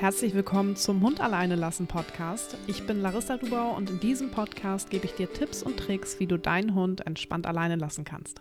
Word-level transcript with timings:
Herzlich 0.00 0.32
willkommen 0.32 0.76
zum 0.76 1.02
Hund 1.02 1.20
alleine 1.20 1.56
lassen 1.56 1.88
Podcast. 1.88 2.56
Ich 2.68 2.86
bin 2.86 3.02
Larissa 3.02 3.36
Dubau 3.36 3.74
und 3.76 3.90
in 3.90 3.98
diesem 3.98 4.30
Podcast 4.30 4.90
gebe 4.90 5.06
ich 5.06 5.14
dir 5.14 5.32
Tipps 5.32 5.60
und 5.60 5.76
Tricks, 5.76 6.20
wie 6.20 6.28
du 6.28 6.38
deinen 6.38 6.76
Hund 6.76 7.04
entspannt 7.04 7.48
alleine 7.48 7.74
lassen 7.74 8.04
kannst. 8.04 8.40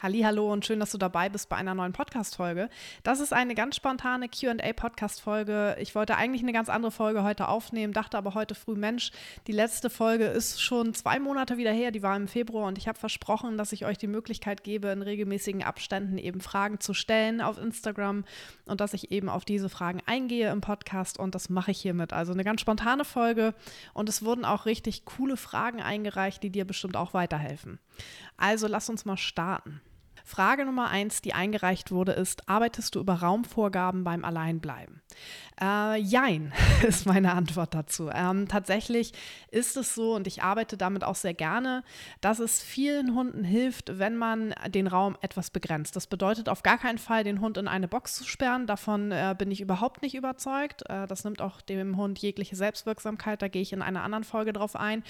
Hallo 0.00 0.52
und 0.52 0.64
schön, 0.64 0.78
dass 0.78 0.92
du 0.92 0.98
dabei 0.98 1.28
bist 1.28 1.48
bei 1.48 1.56
einer 1.56 1.74
neuen 1.74 1.92
Podcast-Folge. 1.92 2.70
Das 3.02 3.18
ist 3.18 3.32
eine 3.32 3.56
ganz 3.56 3.74
spontane 3.74 4.28
QA-Podcast-Folge. 4.28 5.76
Ich 5.80 5.96
wollte 5.96 6.14
eigentlich 6.14 6.42
eine 6.42 6.52
ganz 6.52 6.68
andere 6.68 6.92
Folge 6.92 7.24
heute 7.24 7.48
aufnehmen, 7.48 7.92
dachte 7.92 8.16
aber 8.16 8.34
heute 8.34 8.54
früh, 8.54 8.76
Mensch, 8.76 9.10
die 9.48 9.52
letzte 9.52 9.90
Folge 9.90 10.26
ist 10.26 10.62
schon 10.62 10.94
zwei 10.94 11.18
Monate 11.18 11.56
wieder 11.56 11.72
her, 11.72 11.90
die 11.90 12.04
war 12.04 12.14
im 12.14 12.28
Februar 12.28 12.68
und 12.68 12.78
ich 12.78 12.86
habe 12.86 12.96
versprochen, 12.96 13.58
dass 13.58 13.72
ich 13.72 13.86
euch 13.86 13.98
die 13.98 14.06
Möglichkeit 14.06 14.62
gebe, 14.62 14.86
in 14.86 15.02
regelmäßigen 15.02 15.64
Abständen 15.64 16.16
eben 16.16 16.40
Fragen 16.40 16.78
zu 16.78 16.94
stellen 16.94 17.40
auf 17.40 17.58
Instagram 17.58 18.24
und 18.66 18.80
dass 18.80 18.94
ich 18.94 19.10
eben 19.10 19.28
auf 19.28 19.44
diese 19.44 19.68
Fragen 19.68 20.00
eingehe 20.06 20.52
im 20.52 20.60
Podcast 20.60 21.18
und 21.18 21.34
das 21.34 21.50
mache 21.50 21.72
ich 21.72 21.80
hiermit. 21.80 22.12
Also 22.12 22.32
eine 22.32 22.44
ganz 22.44 22.60
spontane 22.60 23.04
Folge 23.04 23.52
und 23.94 24.08
es 24.08 24.24
wurden 24.24 24.44
auch 24.44 24.64
richtig 24.64 25.06
coole 25.06 25.36
Fragen 25.36 25.82
eingereicht, 25.82 26.40
die 26.44 26.50
dir 26.50 26.64
bestimmt 26.64 26.96
auch 26.96 27.14
weiterhelfen. 27.14 27.80
Also 28.36 28.68
lass 28.68 28.88
uns 28.88 29.04
mal 29.04 29.16
starten. 29.16 29.80
Frage 30.28 30.66
Nummer 30.66 30.90
eins, 30.90 31.22
die 31.22 31.32
eingereicht 31.32 31.90
wurde, 31.90 32.12
ist: 32.12 32.50
Arbeitest 32.50 32.94
du 32.94 33.00
über 33.00 33.14
Raumvorgaben 33.14 34.04
beim 34.04 34.26
Alleinbleiben? 34.26 35.00
Äh, 35.58 35.98
jein, 36.00 36.52
ist 36.86 37.06
meine 37.06 37.32
Antwort 37.32 37.74
dazu. 37.74 38.10
Ähm, 38.12 38.46
tatsächlich 38.46 39.12
ist 39.50 39.78
es 39.78 39.94
so, 39.94 40.14
und 40.14 40.26
ich 40.26 40.42
arbeite 40.42 40.76
damit 40.76 41.02
auch 41.02 41.14
sehr 41.14 41.32
gerne, 41.32 41.82
dass 42.20 42.40
es 42.40 42.62
vielen 42.62 43.14
Hunden 43.14 43.42
hilft, 43.42 43.98
wenn 43.98 44.16
man 44.16 44.54
den 44.68 44.86
Raum 44.86 45.16
etwas 45.22 45.48
begrenzt. 45.48 45.96
Das 45.96 46.06
bedeutet 46.06 46.50
auf 46.50 46.62
gar 46.62 46.76
keinen 46.76 46.98
Fall, 46.98 47.24
den 47.24 47.40
Hund 47.40 47.56
in 47.56 47.66
eine 47.66 47.88
Box 47.88 48.14
zu 48.16 48.24
sperren. 48.24 48.66
Davon 48.66 49.10
äh, 49.10 49.34
bin 49.36 49.50
ich 49.50 49.62
überhaupt 49.62 50.02
nicht 50.02 50.14
überzeugt. 50.14 50.82
Äh, 50.90 51.06
das 51.06 51.24
nimmt 51.24 51.40
auch 51.40 51.62
dem 51.62 51.96
Hund 51.96 52.18
jegliche 52.18 52.54
Selbstwirksamkeit. 52.54 53.40
Da 53.40 53.48
gehe 53.48 53.62
ich 53.62 53.72
in 53.72 53.80
einer 53.80 54.04
anderen 54.04 54.24
Folge 54.24 54.52
drauf 54.52 54.76
ein. 54.76 55.02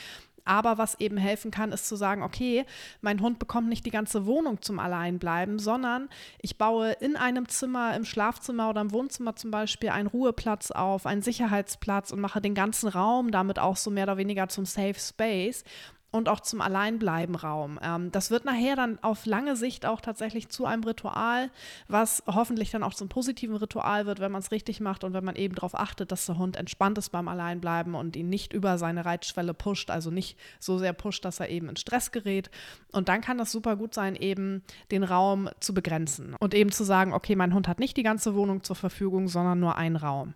Aber 0.48 0.78
was 0.78 0.98
eben 0.98 1.18
helfen 1.18 1.50
kann, 1.50 1.72
ist 1.72 1.86
zu 1.86 1.94
sagen, 1.94 2.22
okay, 2.22 2.64
mein 3.02 3.20
Hund 3.20 3.38
bekommt 3.38 3.68
nicht 3.68 3.84
die 3.84 3.90
ganze 3.90 4.24
Wohnung 4.24 4.62
zum 4.62 4.78
Alleinbleiben, 4.78 5.58
sondern 5.58 6.08
ich 6.40 6.56
baue 6.56 6.92
in 6.92 7.16
einem 7.16 7.48
Zimmer, 7.48 7.94
im 7.94 8.06
Schlafzimmer 8.06 8.70
oder 8.70 8.80
im 8.80 8.92
Wohnzimmer 8.92 9.36
zum 9.36 9.50
Beispiel 9.50 9.90
einen 9.90 10.08
Ruheplatz 10.08 10.70
auf, 10.70 11.04
einen 11.04 11.20
Sicherheitsplatz 11.20 12.12
und 12.12 12.20
mache 12.20 12.40
den 12.40 12.54
ganzen 12.54 12.88
Raum 12.88 13.30
damit 13.30 13.58
auch 13.58 13.76
so 13.76 13.90
mehr 13.90 14.04
oder 14.04 14.16
weniger 14.16 14.48
zum 14.48 14.64
Safe 14.64 14.98
Space 14.98 15.64
und 16.10 16.28
auch 16.28 16.40
zum 16.40 16.60
Alleinbleiben-Raum. 16.60 17.78
Ähm, 17.82 18.10
das 18.12 18.30
wird 18.30 18.44
nachher 18.44 18.76
dann 18.76 18.98
auf 19.02 19.26
lange 19.26 19.56
Sicht 19.56 19.84
auch 19.84 20.00
tatsächlich 20.00 20.48
zu 20.48 20.64
einem 20.64 20.82
Ritual, 20.84 21.50
was 21.86 22.22
hoffentlich 22.26 22.70
dann 22.70 22.82
auch 22.82 22.94
zum 22.94 23.08
positiven 23.08 23.56
Ritual 23.56 24.06
wird, 24.06 24.20
wenn 24.20 24.32
man 24.32 24.40
es 24.40 24.50
richtig 24.50 24.80
macht 24.80 25.04
und 25.04 25.12
wenn 25.12 25.24
man 25.24 25.36
eben 25.36 25.54
darauf 25.54 25.74
achtet, 25.74 26.10
dass 26.10 26.26
der 26.26 26.38
Hund 26.38 26.56
entspannt 26.56 26.96
ist 26.96 27.10
beim 27.10 27.28
Alleinbleiben 27.28 27.94
und 27.94 28.16
ihn 28.16 28.30
nicht 28.30 28.52
über 28.52 28.78
seine 28.78 29.04
Reitschwelle 29.04 29.52
pusht, 29.52 29.90
also 29.90 30.10
nicht 30.10 30.38
so 30.58 30.78
sehr 30.78 30.94
pusht, 30.94 31.24
dass 31.24 31.40
er 31.40 31.50
eben 31.50 31.68
in 31.68 31.76
Stress 31.76 32.10
gerät. 32.10 32.50
Und 32.92 33.08
dann 33.08 33.20
kann 33.20 33.38
das 33.38 33.52
super 33.52 33.76
gut 33.76 33.92
sein, 33.92 34.16
eben 34.16 34.62
den 34.90 35.04
Raum 35.04 35.50
zu 35.60 35.74
begrenzen 35.74 36.34
und 36.38 36.54
eben 36.54 36.72
zu 36.72 36.84
sagen, 36.84 37.12
okay, 37.12 37.36
mein 37.36 37.52
Hund 37.52 37.68
hat 37.68 37.80
nicht 37.80 37.96
die 37.96 38.02
ganze 38.02 38.34
Wohnung 38.34 38.62
zur 38.64 38.76
Verfügung, 38.76 39.28
sondern 39.28 39.60
nur 39.60 39.76
einen 39.76 39.96
Raum. 39.96 40.34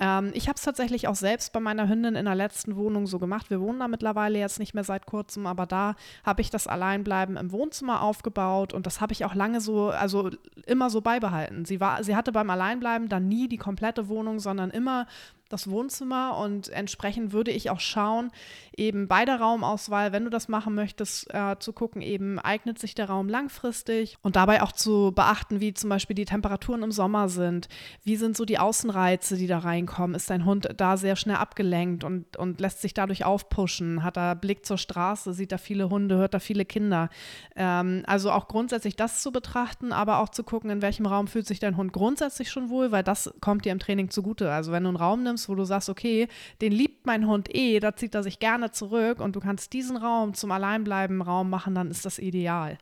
Ähm, 0.00 0.30
ich 0.34 0.48
habe 0.48 0.56
es 0.56 0.62
tatsächlich 0.62 1.06
auch 1.06 1.14
selbst 1.14 1.52
bei 1.52 1.60
meiner 1.60 1.88
Hündin 1.88 2.16
in 2.16 2.24
der 2.24 2.34
letzten 2.34 2.74
Wohnung 2.74 3.06
so 3.06 3.18
gemacht. 3.18 3.50
Wir 3.50 3.60
wohnen 3.60 3.78
da 3.78 3.86
mittlerweile 3.86 4.38
jetzt 4.38 4.58
nicht 4.58 4.74
mehr 4.74 4.82
seit 4.82 5.06
kurzem, 5.06 5.46
aber 5.46 5.66
da 5.66 5.94
habe 6.24 6.40
ich 6.40 6.50
das 6.50 6.66
Alleinbleiben 6.66 7.36
im 7.36 7.52
Wohnzimmer 7.52 8.02
aufgebaut 8.02 8.72
und 8.72 8.86
das 8.86 9.00
habe 9.02 9.12
ich 9.12 9.26
auch 9.26 9.34
lange 9.34 9.60
so, 9.60 9.90
also 9.90 10.30
immer 10.66 10.88
so 10.88 11.02
beibehalten. 11.02 11.66
Sie 11.66 11.80
war, 11.80 12.02
sie 12.02 12.16
hatte 12.16 12.32
beim 12.32 12.48
Alleinbleiben 12.48 13.08
dann 13.10 13.28
nie 13.28 13.46
die 13.46 13.58
komplette 13.58 14.08
Wohnung, 14.08 14.40
sondern 14.40 14.70
immer 14.70 15.06
das 15.50 15.68
Wohnzimmer 15.68 16.38
und 16.38 16.68
entsprechend 16.68 17.32
würde 17.32 17.50
ich 17.50 17.70
auch 17.70 17.80
schauen, 17.80 18.30
eben 18.76 19.08
bei 19.08 19.24
der 19.24 19.40
Raumauswahl, 19.40 20.12
wenn 20.12 20.24
du 20.24 20.30
das 20.30 20.48
machen 20.48 20.74
möchtest, 20.74 21.32
äh, 21.34 21.56
zu 21.58 21.72
gucken, 21.72 22.00
eben 22.02 22.38
eignet 22.38 22.78
sich 22.78 22.94
der 22.94 23.10
Raum 23.10 23.28
langfristig 23.28 24.16
und 24.22 24.36
dabei 24.36 24.62
auch 24.62 24.72
zu 24.72 25.12
beachten, 25.14 25.60
wie 25.60 25.74
zum 25.74 25.90
Beispiel 25.90 26.14
die 26.14 26.24
Temperaturen 26.24 26.82
im 26.82 26.92
Sommer 26.92 27.28
sind, 27.28 27.68
wie 28.04 28.16
sind 28.16 28.36
so 28.36 28.44
die 28.44 28.58
Außenreize, 28.58 29.36
die 29.36 29.48
da 29.48 29.58
reinkommen, 29.58 30.14
ist 30.14 30.30
dein 30.30 30.44
Hund 30.44 30.68
da 30.76 30.96
sehr 30.96 31.16
schnell 31.16 31.36
abgelenkt 31.36 32.04
und, 32.04 32.36
und 32.36 32.60
lässt 32.60 32.80
sich 32.80 32.94
dadurch 32.94 33.24
aufpushen, 33.24 34.02
hat 34.04 34.16
er 34.16 34.36
Blick 34.36 34.64
zur 34.64 34.78
Straße, 34.78 35.34
sieht 35.34 35.52
da 35.52 35.58
viele 35.58 35.90
Hunde, 35.90 36.16
hört 36.16 36.34
da 36.34 36.38
viele 36.38 36.64
Kinder. 36.64 37.10
Ähm, 37.56 38.04
also 38.06 38.30
auch 38.30 38.48
grundsätzlich 38.48 38.96
das 38.96 39.20
zu 39.20 39.32
betrachten, 39.32 39.92
aber 39.92 40.20
auch 40.20 40.28
zu 40.28 40.44
gucken, 40.44 40.70
in 40.70 40.80
welchem 40.80 41.06
Raum 41.06 41.26
fühlt 41.26 41.46
sich 41.46 41.58
dein 41.58 41.76
Hund 41.76 41.92
grundsätzlich 41.92 42.50
schon 42.50 42.70
wohl, 42.70 42.92
weil 42.92 43.02
das 43.02 43.34
kommt 43.40 43.64
dir 43.64 43.72
im 43.72 43.78
Training 43.80 44.10
zugute. 44.10 44.52
Also 44.52 44.72
wenn 44.72 44.84
du 44.84 44.88
einen 44.88 44.96
Raum 44.96 45.22
nimmst, 45.22 45.39
wo 45.48 45.54
du 45.54 45.64
sagst, 45.64 45.88
okay, 45.88 46.28
den 46.60 46.72
liebt 46.72 47.06
mein 47.06 47.26
Hund 47.26 47.54
eh, 47.54 47.80
da 47.80 47.96
zieht 47.96 48.14
er 48.14 48.22
sich 48.22 48.38
gerne 48.38 48.70
zurück 48.70 49.20
und 49.20 49.36
du 49.36 49.40
kannst 49.40 49.72
diesen 49.72 49.96
Raum 49.96 50.34
zum 50.34 50.50
Alleinbleiben 50.50 51.22
Raum 51.22 51.50
machen, 51.50 51.74
dann 51.74 51.90
ist 51.90 52.04
das 52.04 52.18
ideal. 52.18 52.78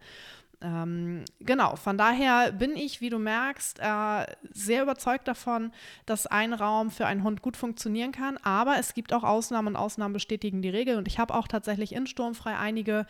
Ähm, 0.60 1.24
genau, 1.38 1.76
von 1.76 1.96
daher 1.96 2.50
bin 2.50 2.74
ich, 2.74 3.00
wie 3.00 3.10
du 3.10 3.18
merkst, 3.18 3.78
äh, 3.78 4.26
sehr 4.52 4.82
überzeugt 4.82 5.28
davon, 5.28 5.70
dass 6.04 6.26
ein 6.26 6.52
Raum 6.52 6.90
für 6.90 7.06
einen 7.06 7.22
Hund 7.22 7.42
gut 7.42 7.56
funktionieren 7.56 8.10
kann. 8.10 8.38
Aber 8.38 8.76
es 8.78 8.94
gibt 8.94 9.12
auch 9.12 9.22
Ausnahmen 9.22 9.68
und 9.68 9.76
Ausnahmen 9.76 10.14
bestätigen 10.14 10.60
die 10.60 10.68
Regel. 10.68 10.96
Und 10.96 11.06
ich 11.06 11.18
habe 11.20 11.34
auch 11.34 11.46
tatsächlich 11.46 11.94
in 11.94 12.08
Sturmfrei 12.08 12.56
einige, 12.56 13.06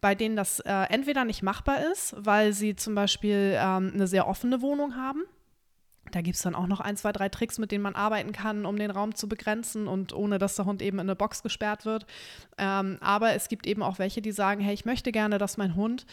bei 0.00 0.14
denen 0.14 0.36
das 0.36 0.60
äh, 0.60 0.72
entweder 0.90 1.24
nicht 1.24 1.42
machbar 1.42 1.80
ist, 1.92 2.14
weil 2.18 2.52
sie 2.52 2.76
zum 2.76 2.94
Beispiel 2.94 3.56
ähm, 3.58 3.90
eine 3.94 4.06
sehr 4.06 4.28
offene 4.28 4.62
Wohnung 4.62 4.94
haben 4.94 5.24
da 6.14 6.20
gibt 6.20 6.36
es 6.36 6.42
dann 6.42 6.54
auch 6.54 6.66
noch 6.66 6.80
ein, 6.80 6.96
zwei, 6.96 7.12
drei 7.12 7.28
Tricks, 7.28 7.58
mit 7.58 7.72
denen 7.72 7.82
man 7.82 7.94
arbeiten 7.94 8.32
kann, 8.32 8.66
um 8.66 8.76
den 8.76 8.90
Raum 8.90 9.14
zu 9.14 9.28
begrenzen 9.28 9.88
und 9.88 10.12
ohne 10.12 10.38
dass 10.38 10.56
der 10.56 10.64
Hund 10.64 10.82
eben 10.82 10.98
in 10.98 11.08
eine 11.08 11.16
Box 11.16 11.42
gesperrt 11.42 11.84
wird. 11.84 12.06
Ähm, 12.58 12.98
aber 13.00 13.34
es 13.34 13.48
gibt 13.48 13.66
eben 13.66 13.82
auch 13.82 13.98
welche, 13.98 14.22
die 14.22 14.32
sagen, 14.32 14.60
hey, 14.60 14.74
ich 14.74 14.84
möchte 14.84 15.12
gerne, 15.12 15.38
dass 15.38 15.56
mein 15.56 15.74
Hund 15.74 16.06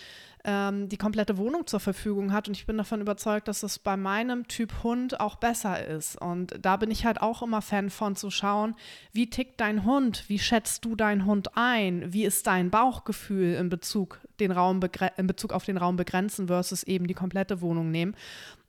ähm, 0.44 0.90
die 0.90 0.98
komplette 0.98 1.38
Wohnung 1.38 1.68
zur 1.68 1.80
Verfügung 1.80 2.32
hat. 2.32 2.48
Und 2.48 2.56
ich 2.56 2.66
bin 2.66 2.78
davon 2.78 3.02
überzeugt, 3.02 3.48
dass 3.48 3.64
es 3.64 3.80
bei 3.80 3.98
meinem 3.98 4.48
Typ 4.48 4.84
Hund 4.84 5.20
auch 5.20 5.36
besser 5.36 5.86
ist. 5.86 6.20
Und 6.20 6.56
da 6.62 6.78
bin 6.78 6.92
ich 6.92 7.06
halt 7.06 7.22
auch 7.22 7.42
immer 7.42 7.62
Fan 7.62 7.90
von 7.90 8.16
zu 8.16 8.30
schauen, 8.32 8.76
wie 9.12 9.30
tickt 9.30 9.60
dein 9.60 9.86
Hund, 9.86 10.26
wie 10.28 10.40
schätzt 10.40 10.86
du 10.86 10.96
deinen 10.96 11.26
Hund 11.26 11.56
ein, 11.56 12.14
wie 12.14 12.26
ist 12.26 12.48
dein 12.48 12.70
Bauchgefühl 12.70 13.56
in 13.56 13.70
Bezug, 13.70 14.20
den 14.40 14.52
Raum 14.52 14.80
in 15.18 15.28
Bezug 15.28 15.54
auf 15.54 15.66
den 15.66 15.78
Raum 15.78 15.98
begrenzen 15.98 16.48
versus 16.48 16.84
eben 16.84 17.08
die 17.08 17.14
komplette 17.14 17.62
Wohnung 17.62 17.92
nehmen. 17.92 18.16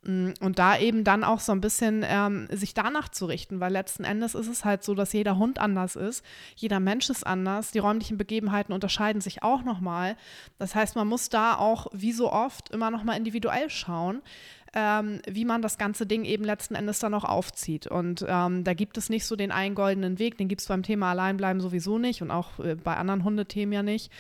Mm, 0.02 0.30
und 0.40 0.58
da 0.58 0.78
eben 0.78 1.04
dann 1.04 1.24
auch 1.24 1.40
so 1.40 1.52
ein 1.52 1.60
bisschen 1.60 2.04
ähm, 2.06 2.48
sich 2.50 2.72
danach 2.72 3.10
zu 3.10 3.26
richten, 3.26 3.60
weil 3.60 3.72
letzten 3.72 4.04
Endes 4.04 4.34
ist 4.34 4.48
es 4.48 4.64
halt 4.64 4.82
so, 4.82 4.94
dass 4.94 5.12
jeder 5.12 5.36
Hund 5.36 5.58
anders 5.58 5.94
ist, 5.94 6.24
jeder 6.56 6.80
Mensch 6.80 7.10
ist 7.10 7.26
anders, 7.26 7.70
die 7.70 7.80
räumlichen 7.80 8.16
Begebenheiten 8.16 8.72
unterscheiden 8.72 9.20
sich 9.20 9.42
auch 9.42 9.62
nochmal. 9.62 10.16
Das 10.58 10.74
heißt, 10.74 10.96
man 10.96 11.06
muss 11.06 11.28
da 11.28 11.54
auch, 11.60 11.86
wie 11.92 12.12
so 12.12 12.32
oft, 12.32 12.70
immer 12.70 12.90
nochmal 12.90 13.16
individuell 13.16 13.70
schauen, 13.70 14.22
ähm, 14.74 15.20
wie 15.28 15.44
man 15.44 15.62
das 15.62 15.78
ganze 15.78 16.06
Ding 16.06 16.24
eben 16.24 16.44
letzten 16.44 16.74
Endes 16.74 17.00
dann 17.00 17.14
auch 17.14 17.24
aufzieht. 17.24 17.86
Und 17.86 18.24
ähm, 18.28 18.64
da 18.64 18.74
gibt 18.74 18.96
es 18.98 19.08
nicht 19.08 19.26
so 19.26 19.36
den 19.36 19.50
einen 19.50 19.74
goldenen 19.74 20.18
Weg, 20.18 20.38
den 20.38 20.48
gibt 20.48 20.60
es 20.60 20.68
beim 20.68 20.82
Thema 20.82 21.10
Alleinbleiben 21.10 21.60
sowieso 21.60 21.98
nicht 21.98 22.22
und 22.22 22.30
auch 22.30 22.58
äh, 22.60 22.76
bei 22.76 22.96
anderen 22.96 23.24
Hundethemen 23.24 23.72
ja 23.72 23.82
nicht. 23.82 24.10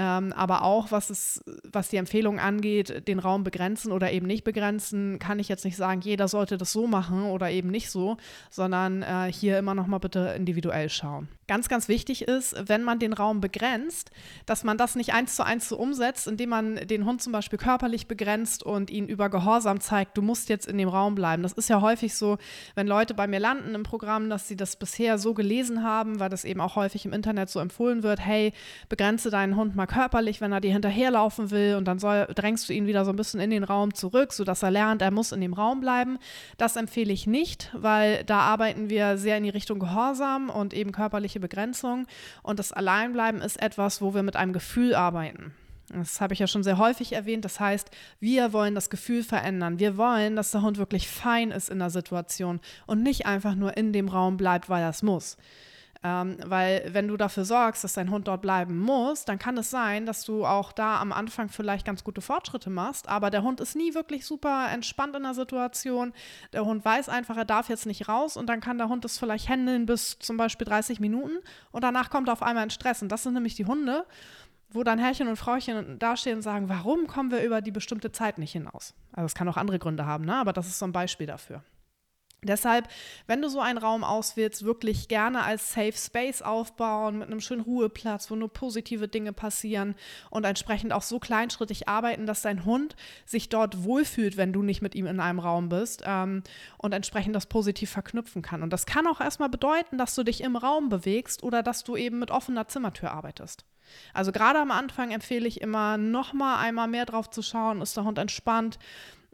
Ähm, 0.00 0.32
aber 0.32 0.62
auch, 0.62 0.92
was, 0.92 1.10
es, 1.10 1.42
was 1.64 1.88
die 1.88 1.96
Empfehlung 1.96 2.38
angeht, 2.38 3.08
den 3.08 3.18
Raum 3.18 3.42
begrenzen 3.42 3.90
oder 3.90 4.12
eben 4.12 4.28
nicht 4.28 4.44
begrenzen, 4.44 5.18
kann 5.18 5.40
ich 5.40 5.48
jetzt 5.48 5.64
nicht 5.64 5.76
sagen, 5.76 6.02
jeder 6.02 6.28
sollte 6.28 6.56
das 6.56 6.70
so 6.72 6.86
machen 6.86 7.24
oder 7.24 7.50
eben 7.50 7.68
nicht 7.68 7.90
so, 7.90 8.16
sondern 8.48 9.02
äh, 9.02 9.32
hier 9.32 9.58
immer 9.58 9.74
noch 9.74 9.88
mal 9.88 9.98
bitte 9.98 10.34
individuell 10.36 10.88
schauen. 10.88 11.26
Ganz, 11.48 11.68
ganz 11.68 11.88
wichtig 11.88 12.28
ist, 12.28 12.54
wenn 12.68 12.84
man 12.84 13.00
den 13.00 13.12
Raum 13.12 13.40
begrenzt, 13.40 14.12
dass 14.46 14.62
man 14.62 14.76
das 14.76 14.94
nicht 14.94 15.14
eins 15.14 15.34
zu 15.34 15.44
eins 15.44 15.68
so 15.68 15.76
umsetzt, 15.78 16.28
indem 16.28 16.50
man 16.50 16.76
den 16.76 17.04
Hund 17.04 17.20
zum 17.20 17.32
Beispiel 17.32 17.58
körperlich 17.58 18.06
begrenzt 18.06 18.62
und 18.62 18.90
ihn 18.90 19.08
über 19.08 19.30
Gehorsam 19.30 19.80
zeigt, 19.80 20.16
du 20.16 20.22
musst 20.22 20.48
jetzt 20.48 20.68
in 20.68 20.78
dem 20.78 20.90
Raum 20.90 21.16
bleiben. 21.16 21.42
Das 21.42 21.54
ist 21.54 21.70
ja 21.70 21.80
häufig 21.80 22.14
so, 22.14 22.38
wenn 22.76 22.86
Leute 22.86 23.14
bei 23.14 23.26
mir 23.26 23.40
landen 23.40 23.74
im 23.74 23.82
Programm, 23.82 24.30
dass 24.30 24.46
sie 24.46 24.56
das 24.56 24.76
bisher 24.76 25.18
so 25.18 25.34
gelesen 25.34 25.82
haben, 25.82 26.20
weil 26.20 26.28
das 26.28 26.44
eben 26.44 26.60
auch 26.60 26.76
häufig 26.76 27.04
im 27.04 27.14
Internet 27.14 27.48
so 27.48 27.58
empfohlen 27.58 28.04
wird, 28.04 28.20
hey, 28.20 28.52
begrenze 28.90 29.30
deinen 29.30 29.56
Hund 29.56 29.74
mal 29.74 29.87
körperlich, 29.88 30.40
wenn 30.40 30.52
er 30.52 30.60
dir 30.60 30.72
hinterherlaufen 30.72 31.50
will 31.50 31.74
und 31.76 31.86
dann 31.86 31.98
soll, 31.98 32.26
drängst 32.34 32.68
du 32.68 32.72
ihn 32.72 32.86
wieder 32.86 33.04
so 33.04 33.10
ein 33.10 33.16
bisschen 33.16 33.40
in 33.40 33.50
den 33.50 33.64
Raum 33.64 33.94
zurück, 33.94 34.32
sodass 34.32 34.62
er 34.62 34.70
lernt, 34.70 35.02
er 35.02 35.10
muss 35.10 35.32
in 35.32 35.40
dem 35.40 35.54
Raum 35.54 35.80
bleiben. 35.80 36.18
Das 36.56 36.76
empfehle 36.76 37.12
ich 37.12 37.26
nicht, 37.26 37.70
weil 37.74 38.22
da 38.24 38.40
arbeiten 38.40 38.90
wir 38.90 39.18
sehr 39.18 39.36
in 39.36 39.44
die 39.44 39.50
Richtung 39.50 39.80
Gehorsam 39.80 40.50
und 40.50 40.72
eben 40.74 40.92
körperliche 40.92 41.40
Begrenzung. 41.40 42.06
Und 42.42 42.58
das 42.58 42.72
Alleinbleiben 42.72 43.42
ist 43.42 43.60
etwas, 43.60 44.00
wo 44.00 44.14
wir 44.14 44.22
mit 44.22 44.36
einem 44.36 44.52
Gefühl 44.52 44.94
arbeiten. 44.94 45.52
Das 45.92 46.20
habe 46.20 46.34
ich 46.34 46.40
ja 46.40 46.46
schon 46.46 46.62
sehr 46.62 46.78
häufig 46.78 47.12
erwähnt. 47.12 47.44
Das 47.44 47.60
heißt, 47.60 47.90
wir 48.20 48.52
wollen 48.52 48.74
das 48.74 48.90
Gefühl 48.90 49.22
verändern. 49.22 49.78
Wir 49.78 49.96
wollen, 49.96 50.36
dass 50.36 50.50
der 50.50 50.62
Hund 50.62 50.76
wirklich 50.76 51.08
fein 51.08 51.50
ist 51.50 51.70
in 51.70 51.78
der 51.78 51.90
Situation 51.90 52.60
und 52.86 53.02
nicht 53.02 53.26
einfach 53.26 53.54
nur 53.54 53.76
in 53.76 53.92
dem 53.92 54.08
Raum 54.08 54.36
bleibt, 54.36 54.68
weil 54.68 54.82
er 54.82 54.90
es 54.90 55.02
muss. 55.02 55.38
Ähm, 56.04 56.36
weil 56.46 56.88
wenn 56.92 57.08
du 57.08 57.16
dafür 57.16 57.44
sorgst, 57.44 57.82
dass 57.82 57.94
dein 57.94 58.10
Hund 58.10 58.28
dort 58.28 58.40
bleiben 58.40 58.78
muss, 58.78 59.24
dann 59.24 59.38
kann 59.38 59.58
es 59.58 59.70
sein, 59.70 60.06
dass 60.06 60.24
du 60.24 60.46
auch 60.46 60.70
da 60.70 61.00
am 61.00 61.12
Anfang 61.12 61.48
vielleicht 61.48 61.84
ganz 61.84 62.04
gute 62.04 62.20
Fortschritte 62.20 62.70
machst, 62.70 63.08
aber 63.08 63.30
der 63.30 63.42
Hund 63.42 63.60
ist 63.60 63.74
nie 63.74 63.94
wirklich 63.94 64.24
super 64.24 64.68
entspannt 64.72 65.16
in 65.16 65.24
der 65.24 65.34
Situation. 65.34 66.12
Der 66.52 66.64
Hund 66.64 66.84
weiß 66.84 67.08
einfach, 67.08 67.36
er 67.36 67.44
darf 67.44 67.68
jetzt 67.68 67.86
nicht 67.86 68.08
raus 68.08 68.36
und 68.36 68.46
dann 68.46 68.60
kann 68.60 68.78
der 68.78 68.88
Hund 68.88 69.04
das 69.04 69.18
vielleicht 69.18 69.48
händeln 69.48 69.86
bis 69.86 70.18
zum 70.20 70.36
Beispiel 70.36 70.66
30 70.66 71.00
Minuten 71.00 71.38
und 71.72 71.82
danach 71.82 72.10
kommt 72.10 72.30
auf 72.30 72.42
einmal 72.42 72.64
in 72.64 72.70
Stress. 72.70 73.02
Und 73.02 73.10
das 73.10 73.24
sind 73.24 73.34
nämlich 73.34 73.56
die 73.56 73.66
Hunde, 73.66 74.06
wo 74.70 74.84
dann 74.84 75.00
Herrchen 75.00 75.26
und 75.26 75.36
Frauchen 75.36 75.98
dastehen 75.98 76.36
und 76.36 76.42
sagen, 76.42 76.68
warum 76.68 77.08
kommen 77.08 77.32
wir 77.32 77.42
über 77.42 77.60
die 77.60 77.72
bestimmte 77.72 78.12
Zeit 78.12 78.38
nicht 78.38 78.52
hinaus? 78.52 78.94
Also 79.12 79.26
es 79.26 79.34
kann 79.34 79.48
auch 79.48 79.56
andere 79.56 79.80
Gründe 79.80 80.06
haben, 80.06 80.24
ne? 80.24 80.36
aber 80.36 80.52
das 80.52 80.68
ist 80.68 80.78
so 80.78 80.84
ein 80.84 80.92
Beispiel 80.92 81.26
dafür. 81.26 81.62
Deshalb, 82.44 82.88
wenn 83.26 83.42
du 83.42 83.48
so 83.48 83.60
einen 83.60 83.78
Raum 83.78 84.04
auswählst, 84.04 84.64
wirklich 84.64 85.08
gerne 85.08 85.42
als 85.42 85.72
Safe 85.72 85.92
Space 85.92 86.40
aufbauen, 86.40 87.18
mit 87.18 87.26
einem 87.28 87.40
schönen 87.40 87.62
Ruheplatz, 87.62 88.30
wo 88.30 88.36
nur 88.36 88.52
positive 88.52 89.08
Dinge 89.08 89.32
passieren 89.32 89.96
und 90.30 90.44
entsprechend 90.44 90.92
auch 90.92 91.02
so 91.02 91.18
kleinschrittig 91.18 91.88
arbeiten, 91.88 92.26
dass 92.26 92.42
dein 92.42 92.64
Hund 92.64 92.94
sich 93.26 93.48
dort 93.48 93.82
wohlfühlt, 93.82 94.36
wenn 94.36 94.52
du 94.52 94.62
nicht 94.62 94.82
mit 94.82 94.94
ihm 94.94 95.06
in 95.06 95.18
einem 95.18 95.40
Raum 95.40 95.68
bist 95.68 96.04
ähm, 96.06 96.44
und 96.76 96.94
entsprechend 96.94 97.34
das 97.34 97.46
positiv 97.46 97.90
verknüpfen 97.90 98.40
kann. 98.40 98.62
Und 98.62 98.72
das 98.72 98.86
kann 98.86 99.08
auch 99.08 99.20
erstmal 99.20 99.48
bedeuten, 99.48 99.98
dass 99.98 100.14
du 100.14 100.22
dich 100.22 100.40
im 100.42 100.54
Raum 100.54 100.90
bewegst 100.90 101.42
oder 101.42 101.64
dass 101.64 101.82
du 101.82 101.96
eben 101.96 102.20
mit 102.20 102.30
offener 102.30 102.68
Zimmertür 102.68 103.10
arbeitest. 103.10 103.64
Also 104.14 104.32
gerade 104.32 104.58
am 104.58 104.70
Anfang 104.70 105.10
empfehle 105.10 105.48
ich 105.48 105.60
immer, 105.60 105.96
nochmal 105.96 106.64
einmal 106.64 106.88
mehr 106.88 107.06
drauf 107.06 107.30
zu 107.30 107.42
schauen, 107.42 107.80
ist 107.80 107.96
der 107.96 108.04
Hund 108.04 108.18
entspannt, 108.18 108.78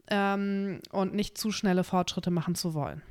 ähm, 0.09 0.79
und 0.91 1.13
nicht 1.13 1.37
zu 1.37 1.51
schnelle 1.51 1.83
Fortschritte 1.83 2.31
machen 2.31 2.55
zu 2.55 2.73
wollen. 2.73 3.01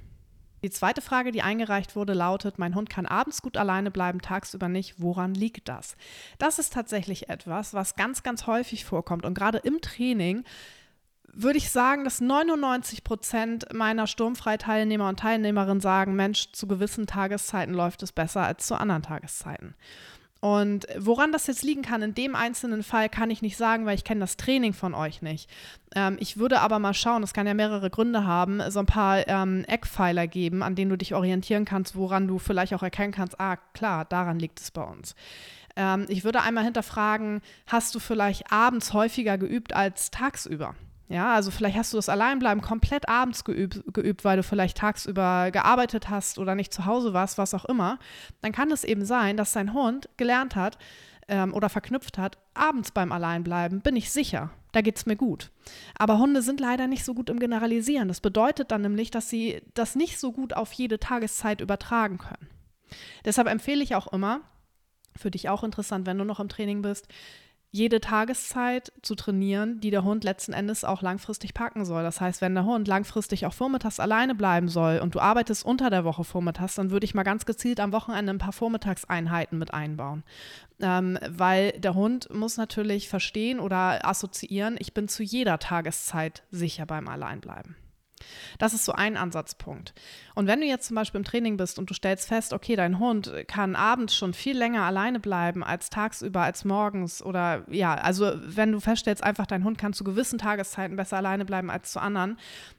Die 0.65 0.71
zweite 0.71 1.03
Frage, 1.03 1.31
die 1.31 1.43
eingereicht 1.43 1.95
wurde, 1.95 2.15
lautet, 2.15 2.59
mein 2.59 2.75
Hund 2.75 2.89
kann 2.89 3.05
abends 3.05 3.43
gut 3.43 3.59
alleine 3.59 3.91
bleiben, 3.91 4.23
tagsüber 4.23 4.71
nicht. 4.71 4.95
Woran 4.99 5.35
liegt 5.35 5.69
das? 5.69 5.95
Das 6.39 6.59
ist 6.59 6.73
tatsächlich 6.73 7.29
etwas, 7.29 7.75
was 7.75 7.97
ganz, 7.97 8.23
ganz 8.23 8.47
häufig 8.47 8.87
vorkommt. 8.87 9.27
Und 9.27 9.35
gerade 9.35 9.59
im 9.59 9.83
Training 9.83 10.43
würde 11.37 11.59
ich 11.59 11.71
sagen, 11.71 12.05
dass 12.05 12.23
99 12.23 13.05
Prozent 13.05 13.75
meiner 13.75 14.07
Sturmfreiteilnehmer 14.07 15.09
und 15.09 15.21
Teilnehmerinnen 15.21 15.81
sagen, 15.81 16.15
Mensch, 16.17 16.53
zu 16.53 16.67
gewissen 16.67 17.07
Tageszeiten 17.07 17.75
läuft 17.75 18.03
es 18.03 18.13
besser 18.13 18.43
als 18.43 18.67
zu 18.67 18.75
anderen 18.81 19.03
Tageszeiten. 19.03 19.75
Und 20.45 20.87
woran 20.99 21.33
das 21.33 21.47
jetzt 21.47 21.63
liegen 21.63 21.81
kann, 21.81 22.03
in 22.03 22.15
dem 22.15 22.37
einzelnen 22.37 22.83
Fall 22.83 23.09
kann 23.09 23.31
ich 23.31 23.41
nicht 23.41 23.57
sagen, 23.57 23.87
weil 23.87 23.95
ich 23.95 24.05
kenne 24.05 24.21
das 24.21 24.37
Training 24.37 24.75
von 24.75 24.93
euch 24.93 25.23
nicht. 25.23 25.49
Ähm, 25.97 26.19
ich 26.21 26.37
würde 26.37 26.61
aber 26.61 26.79
mal 26.79 26.93
schauen, 26.93 27.23
das 27.23 27.33
kann 27.33 27.47
ja 27.47 27.55
mehrere 27.55 27.89
Gründe 27.89 28.27
haben, 28.27 28.61
so 28.71 28.81
ein 28.81 28.85
paar 28.85 29.27
ähm, 29.27 29.65
Eckpfeiler 29.67 30.27
geben, 30.27 30.63
an 30.63 30.75
denen 30.75 30.91
du 30.91 30.99
dich 30.99 31.15
orientieren 31.15 31.65
kannst, 31.65 31.97
woran 31.97 32.29
du 32.29 32.39
vielleicht 32.39 32.75
auch 32.75 32.83
erkennen 32.83 33.11
kannst, 33.11 33.41
ah 33.41 33.57
klar, 33.73 34.05
daran 34.05 34.39
liegt 34.39 34.61
es 34.61 34.71
bei 34.71 34.83
uns. 34.83 35.15
Ähm, 35.77 36.05
ich 36.09 36.25
würde 36.25 36.43
einmal 36.43 36.65
hinterfragen, 36.65 37.41
hast 37.67 37.95
du 37.95 37.99
vielleicht 37.99 38.53
abends 38.53 38.93
häufiger 38.93 39.39
geübt 39.39 39.75
als 39.75 40.11
tagsüber? 40.11 40.75
Ja, 41.09 41.35
also 41.35 41.51
vielleicht 41.51 41.77
hast 41.77 41.93
du 41.93 41.99
das 41.99 42.09
Alleinbleiben 42.09 42.63
komplett 42.63 43.09
abends 43.09 43.45
geübt, 43.45 43.83
geübt, 43.93 44.25
weil 44.25 44.39
du 44.39 44.43
vielleicht 44.43 44.79
tagsüber 44.79 45.51
gearbeitet 45.51 46.09
hast 46.09 46.39
oder 46.39 46.55
nicht 46.55 46.73
zu 46.73 46.87
Hause 46.87 47.13
warst, 47.13 47.37
was 47.37 47.53
auch 47.53 47.67
immer. 47.67 47.99
Dann 48.41 48.53
kann 48.53 48.71
es 48.71 48.85
eben 48.85 49.05
sein, 49.05 49.37
dass 49.37 49.53
dein 49.53 49.75
Hund 49.75 50.09
gelernt 50.17 50.57
hat 50.57 50.79
ähm, 51.29 51.53
oder 51.53 51.69
verknüpft 51.69 52.17
hat, 52.17 52.39
abends 52.55 52.91
beim 52.91 53.13
Alleinbleiben 53.13 53.81
bin 53.81 53.97
ich 53.97 54.11
sicher, 54.11 54.51
da 54.73 54.81
geht 54.81 54.97
es 54.97 55.07
mir 55.07 55.17
gut. 55.17 55.51
Aber 55.99 56.19
Hunde 56.19 56.41
sind 56.43 56.59
leider 56.59 56.87
nicht 56.87 57.05
so 57.05 57.15
gut 57.15 57.31
im 57.31 57.39
Generalisieren. 57.39 58.09
Das 58.09 58.21
bedeutet 58.21 58.71
dann 58.71 58.83
nämlich, 58.83 59.11
dass 59.11 59.29
sie 59.29 59.63
das 59.75 59.95
nicht 59.95 60.19
so 60.19 60.33
gut 60.33 60.55
auf 60.55 60.73
jede 60.73 60.99
Tageszeit 60.99 61.61
übertragen 61.61 62.19
können. 62.19 62.49
Deshalb 63.25 63.49
empfehle 63.49 63.83
ich 63.83 63.95
auch 63.95 64.13
immer, 64.13 64.41
für 65.17 65.31
dich 65.31 65.49
auch 65.49 65.65
interessant, 65.65 66.07
wenn 66.07 66.19
du 66.19 66.25
noch 66.25 66.41
im 66.41 66.49
Training 66.49 66.83
bist, 66.83 67.09
jede 67.75 68.01
Tageszeit 68.01 68.93
zu 69.03 69.17
trainieren, 69.17 69.81
die 69.81 69.91
der 69.91 70.05
Hund 70.05 70.23
letzten 70.23 70.53
Endes 70.53 70.85
auch 70.85 71.03
langfristig 71.03 71.55
packen 71.55 71.85
soll. 71.85 72.05
Das 72.05 72.21
heißt, 72.21 72.41
wenn 72.41 72.55
der 72.55 72.65
Hund 72.65 72.87
langfristig 72.87 73.47
auch 73.47 73.53
vormittags 73.53 73.99
alleine 73.99 74.37
bleiben 74.37 74.69
soll 74.69 75.01
und 75.01 75.17
du 75.17 75.19
arbeitest 75.19 75.65
unter 75.65 75.91
der 75.91 76.05
Woche 76.05 76.23
vormittags, 76.23 76.77
dann 76.77 76.93
würde 76.93 77.05
ich 77.05 77.15
mal 77.15 77.25
ganz 77.25 77.47
gezielt 77.47 77.81
am 77.81 77.91
Wochenende 77.91 78.33
ein 78.33 78.39
paar 78.39 78.53
Vormittagseinheiten 78.53 79.59
mit 79.59 79.75
einbauen. 79.75 80.23
Ähm, 80.81 81.19
weil 81.29 81.73
der 81.73 81.95
Hund 81.95 82.33
muss 82.33 82.59
natürlich 82.59 83.09
verstehen 83.09 83.59
oder 83.59 84.07
assoziieren, 84.07 84.77
ich 84.79 84.95
bin 84.95 85.09
zu 85.09 85.25
jeder 85.25 85.59
Tageszeit 85.59 86.45
sicher 86.53 86.87
beim 86.87 87.09
Alleinbleiben. 87.09 87.75
Das 88.59 88.75
ist 88.75 88.85
so 88.85 88.93
ein 88.93 89.17
Ansatzpunkt. 89.17 89.95
Und 90.35 90.47
wenn 90.47 90.61
du 90.61 90.67
jetzt 90.67 90.87
zum 90.87 90.97
Beispiel 90.97 91.19
im 91.19 91.25
Training 91.25 91.57
bist 91.57 91.79
und 91.79 91.91
du 91.91 91.95
stellst 91.95 92.29
fest, 92.29 92.53
okay, 92.53 92.77
dein 92.77 92.99
Hund 92.99 93.33
kann 93.47 93.77
abends 93.77 94.17
schon 94.17 94.35
viel 94.35 94.57
länger 94.57 94.83
alleine 94.83 95.21
bleiben 95.21 95.63
als 95.63 95.91
tagsüber, 95.91 96.43
als 96.43 96.65
morgens 96.65 97.23
oder 97.23 97.65
ja, 97.71 97.95
also 97.95 98.33
wenn 98.37 98.73
du 98.73 98.81
feststellst, 98.81 99.23
einfach 99.23 99.47
dein 99.47 99.65
Hund 99.65 99.79
kann 99.79 99.93
zu 99.93 100.05
gewissen 100.05 100.39
Tageszeiten 100.39 100.97
besser 100.97 101.19
alleine 101.19 101.45
bleiben 101.45 101.71
als 101.71 101.93
zu 101.93 102.01
anderen, 102.01 102.39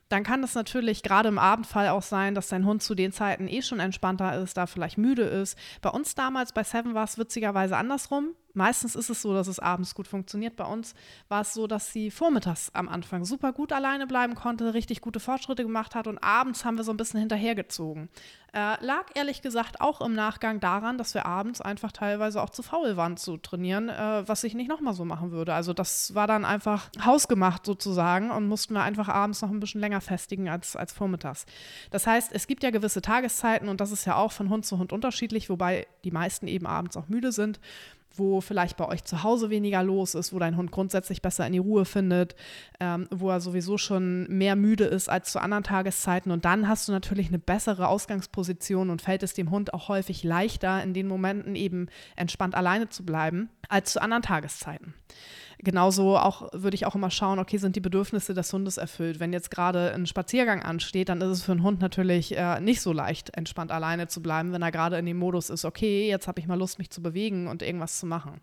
dann 0.09 0.24
kann 0.24 0.44
es 0.44 0.53
natürlich 0.53 1.03
gerade 1.03 1.30
im 1.30 1.39
Abendfall 1.39 1.89
auch 1.89 2.03
sein, 2.03 2.36
dass 2.36 2.48
dein 2.48 2.65
Hund 2.65 2.83
zu 2.83 2.94
den 2.95 3.12
Zeiten 3.12 3.48
eh 3.48 3.62
schon 3.62 3.80
entspannter 3.80 4.39
ist, 4.39 4.56
da 4.57 4.68
vielleicht 4.68 4.98
müde 4.98 5.24
ist. 5.24 5.57
Bei 5.81 5.89
uns 5.89 6.15
damals 6.15 6.53
bei 6.53 6.63
Seven 6.63 6.94
war 6.94 7.06
es 7.06 7.18
witzigerweise 7.18 7.75
andersrum. 7.75 8.36
Meistens 8.56 8.96
ist 8.96 9.10
es 9.10 9.22
so, 9.22 9.34
dass 9.34 9.48
es 9.48 9.60
abends 9.60 9.94
gut 9.94 10.07
funktioniert. 10.07 10.56
Bei 10.56 10.66
uns 10.66 10.96
war 11.28 11.42
es 11.42 11.54
so, 11.54 11.68
dass 11.68 11.92
sie 11.92 12.10
vormittags 12.10 12.72
am 12.74 12.88
Anfang 12.88 13.25
super 13.25 13.52
gut 13.52 13.74
alleine 13.74 14.07
bleiben 14.07 14.34
konnte, 14.34 14.74
richtig 14.74 15.02
gute 15.02 15.19
Fortschritte 15.19 15.63
gemacht 15.63 15.94
hat 15.94 16.07
und 16.07 16.18
abends 16.24 16.63
haben 16.63 16.78
wir 16.78 16.84
so 16.84 16.92
ein 16.92 16.98
bisschen 16.98 17.19
hinterhergezogen. 17.19 18.10
Äh, 18.54 18.81
lag 18.86 19.07
ehrlich 19.16 19.42
gesagt 19.42 19.81
auch 19.81 20.00
im 20.00 20.13
Nachgang 20.13 20.62
daran, 20.62 20.98
dass 20.98 21.13
wir 21.13 21.25
abends 21.25 21.60
einfach 21.60 21.92
teilweise 21.92 22.42
auch 22.42 22.50
zu 22.50 22.63
faul 22.63 22.96
waren 22.96 23.18
zu 23.18 23.36
trainieren, 23.36 23.90
äh, 23.90 24.25
was 24.25 24.46
ich 24.46 24.54
nicht 24.54 24.69
nochmal 24.69 24.94
so 24.94 25.04
machen 25.04 25.31
würde. 25.31 25.54
Also 25.54 25.74
das 25.74 26.16
war 26.16 26.25
dann 26.25 26.46
einfach 26.46 26.90
hausgemacht 27.04 27.66
sozusagen 27.66 28.31
und 28.31 28.48
mussten 28.48 28.74
wir 28.74 28.84
einfach 28.84 29.10
abends 29.10 29.42
noch 29.42 29.50
ein 29.50 29.60
bisschen 29.60 29.81
länger 29.81 30.00
festigen 30.00 30.48
als, 30.48 30.78
als 30.78 30.94
vormittags. 30.94 31.46
Das 31.92 32.08
heißt, 32.08 32.31
es 32.31 32.48
gibt 32.48 32.63
ja 32.63 32.69
gewisse 32.69 33.01
Tageszeiten 33.01 33.68
und 33.68 33.81
das 33.81 33.92
ist 33.92 34.06
ja 34.06 34.16
auch 34.16 34.31
von 34.31 34.48
Hund 34.48 34.66
zu 34.66 34.78
Hund 34.78 34.94
unterschiedlich, 34.94 35.50
wobei 35.50 35.86
die 36.06 36.12
meisten 36.12 36.48
eben 36.48 36.66
abends 36.66 36.96
auch 36.96 37.10
müde 37.10 37.34
sind 37.34 37.60
wo 38.17 38.41
vielleicht 38.41 38.77
bei 38.77 38.88
euch 38.88 39.03
zu 39.03 39.23
Hause 39.23 39.50
weniger 39.50 39.83
los 39.83 40.15
ist, 40.15 40.33
wo 40.33 40.39
dein 40.39 40.57
Hund 40.57 40.71
grundsätzlich 40.71 41.21
besser 41.21 41.45
in 41.45 41.53
die 41.53 41.59
Ruhe 41.59 41.85
findet, 41.85 42.35
ähm, 42.79 43.07
wo 43.12 43.29
er 43.29 43.41
sowieso 43.41 43.77
schon 43.77 44.27
mehr 44.27 44.56
müde 44.56 44.85
ist 44.85 45.09
als 45.09 45.31
zu 45.31 45.39
anderen 45.39 45.63
Tageszeiten. 45.63 46.31
Und 46.31 46.45
dann 46.45 46.67
hast 46.67 46.88
du 46.88 46.91
natürlich 46.91 47.27
eine 47.27 47.39
bessere 47.39 47.88
Ausgangsposition 47.88 48.89
und 48.89 49.01
fällt 49.01 49.23
es 49.23 49.33
dem 49.33 49.51
Hund 49.51 49.73
auch 49.73 49.88
häufig 49.88 50.23
leichter, 50.23 50.81
in 50.83 50.94
den 50.94 51.07
Momenten 51.07 51.56
eben 51.56 51.88
entspannt 52.15 52.56
alleine 52.56 52.89
zu 52.89 53.06
bleiben, 53.06 53.50
als 53.69 53.94
zu 53.94 54.01
anderen 54.01 54.23
Tageszeiten 54.23 54.94
genauso 55.60 56.18
auch 56.18 56.50
würde 56.54 56.75
ich 56.75 56.86
auch 56.86 56.96
immer 56.96 57.12
schauen, 57.12 57.40
okay, 57.40 57.57
sind 57.57 57.75
die 57.75 57.81
Bedürfnisse 57.81 58.34
des 58.34 58.52
Hundes 58.52 58.78
erfüllt? 58.78 59.19
Wenn 59.19 59.34
jetzt 59.34 59.52
gerade 59.52 59.94
ein 59.94 60.06
Spaziergang 60.06 60.63
ansteht, 60.63 61.10
dann 61.10 61.22
ist 61.22 61.30
es 61.30 61.44
für 61.44 61.52
einen 61.52 61.63
Hund 61.63 61.81
natürlich 61.81 62.38
äh, 62.38 62.60
nicht 62.60 62.81
so 62.81 62.94
leicht, 62.94 63.36
entspannt 63.36 63.72
alleine 63.72 64.07
zu 64.07 64.22
bleiben, 64.22 64.52
wenn 64.52 64.62
er 64.62 64.72
gerade 64.72 64.98
in 64.98 65.06
dem 65.06 65.18
Modus 65.18 65.50
ist, 65.50 65.65
okay, 65.65 66.08
jetzt 66.08 66.27
habe 66.27 66.39
ich 66.39 66.48
mal 66.48 66.58
Lust, 66.58 66.79
mich 66.79 66.89
zu 66.89 67.01
bewegen 67.01 67.48
und 67.48 67.62
irgendwas 67.62 68.00
zu 68.00 68.06
machen. 68.06 68.41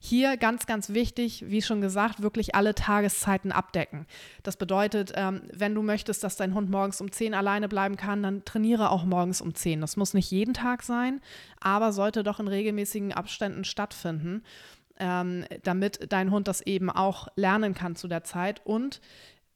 Hier 0.00 0.36
ganz, 0.36 0.66
ganz 0.66 0.90
wichtig, 0.90 1.44
wie 1.48 1.60
schon 1.60 1.80
gesagt, 1.80 2.22
wirklich 2.22 2.54
alle 2.54 2.76
Tageszeiten 2.76 3.50
abdecken. 3.50 4.06
Das 4.44 4.56
bedeutet, 4.56 5.12
ähm, 5.16 5.42
wenn 5.52 5.74
du 5.74 5.82
möchtest, 5.82 6.22
dass 6.22 6.36
dein 6.36 6.54
Hund 6.54 6.70
morgens 6.70 7.00
um 7.00 7.10
10 7.10 7.34
alleine 7.34 7.68
bleiben 7.68 7.96
kann, 7.96 8.22
dann 8.22 8.44
trainiere 8.44 8.90
auch 8.90 9.04
morgens 9.04 9.40
um 9.40 9.56
10. 9.56 9.80
Das 9.80 9.96
muss 9.96 10.14
nicht 10.14 10.30
jeden 10.30 10.54
Tag 10.54 10.84
sein, 10.84 11.20
aber 11.60 11.92
sollte 11.92 12.22
doch 12.22 12.38
in 12.38 12.46
regelmäßigen 12.46 13.12
Abständen 13.12 13.64
stattfinden 13.64 14.44
ähm, 14.98 15.44
damit 15.62 16.12
dein 16.12 16.30
Hund 16.30 16.48
das 16.48 16.60
eben 16.60 16.90
auch 16.90 17.28
lernen 17.36 17.74
kann 17.74 17.96
zu 17.96 18.08
der 18.08 18.24
Zeit. 18.24 18.60
Und 18.64 19.00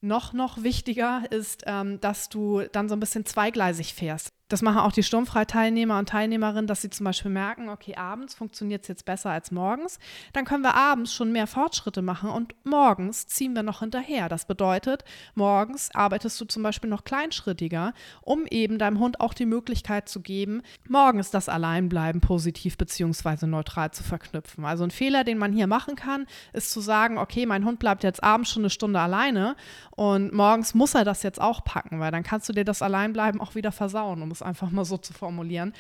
noch, 0.01 0.33
noch 0.33 0.63
wichtiger 0.63 1.23
ist, 1.31 1.63
ähm, 1.67 2.01
dass 2.01 2.29
du 2.29 2.63
dann 2.73 2.89
so 2.89 2.97
ein 2.97 3.01
bisschen 3.01 3.25
zweigleisig 3.25 3.95
fährst. 3.95 4.32
Das 4.53 4.61
machen 4.61 4.81
auch 4.81 4.93
die 4.93 5.03
Sturmfreiteilnehmer 5.03 5.99
und 5.99 6.11
Teilnehmerinnen, 6.11 6.67
dass 6.67 6.83
sie 6.83 6.91
zum 6.91 7.05
Beispiel 7.05 7.31
merken, 7.31 7.71
okay, 7.71 7.95
abends 7.95 8.35
funktioniert 8.35 8.83
es 8.83 8.89
jetzt 8.89 9.07
besser 9.07 9.31
als 9.31 9.51
morgens. 9.51 9.99
Dann 10.35 10.45
können 10.45 10.63
wir 10.63 10.75
abends 10.75 11.15
schon 11.15 11.33
mehr 11.33 11.47
Fortschritte 11.47 12.03
machen 12.03 12.29
und 12.29 12.55
morgens 12.63 13.27
ziehen 13.27 13.55
wir 13.55 13.63
noch 13.63 13.81
hinterher. 13.81 14.29
Das 14.29 14.45
bedeutet, 14.45 15.05
morgens 15.35 15.89
arbeitest 15.95 16.39
du 16.39 16.45
zum 16.45 16.63
Beispiel 16.63 16.91
noch 16.91 17.05
kleinschrittiger, 17.05 17.95
um 18.21 18.45
eben 18.45 18.77
deinem 18.77 18.99
Hund 18.99 19.21
auch 19.21 19.33
die 19.33 19.47
Möglichkeit 19.47 20.11
zu 20.11 20.21
geben, 20.21 20.61
morgens 20.87 21.31
das 21.31 21.49
Alleinbleiben 21.49 22.21
positiv 22.21 22.77
bzw. 22.77 23.47
neutral 23.47 23.93
zu 23.93 24.03
verknüpfen. 24.03 24.67
Also 24.67 24.85
ein 24.85 24.91
Fehler, 24.91 25.25
den 25.25 25.39
man 25.39 25.55
hier 25.55 25.67
machen 25.67 25.97
kann, 25.97 26.27
ist 26.53 26.73
zu 26.73 26.83
sagen, 26.83 27.17
okay, 27.17 27.47
mein 27.47 27.65
Hund 27.65 27.79
bleibt 27.79 28.05
jetzt 28.05 28.23
abends 28.23 28.51
schon 28.51 28.61
eine 28.61 28.71
Stunde 28.71 29.01
alleine 29.01 29.57
und 29.93 30.35
morgens 30.35 30.75
muss 30.75 30.95
er 30.95 31.05
das 31.05 31.23
jetzt 31.23 31.41
auch 31.41 31.65
packen, 31.65 32.01
weil 32.01 32.11
dann 32.11 32.23
kannst 32.23 32.51
du 32.51 32.53
dir 32.53 32.67
das 32.67 32.83
Alleinbleiben 32.83 33.41
auch 33.41 33.55
wieder 33.55 33.73
versauen, 33.73 34.21
um 34.21 34.31
es 34.31 34.42
das 34.43 34.49
einfach 34.49 34.71
mal 34.71 34.85
so 34.85 34.99
zu 34.99 35.13
formulieren. 35.13 35.73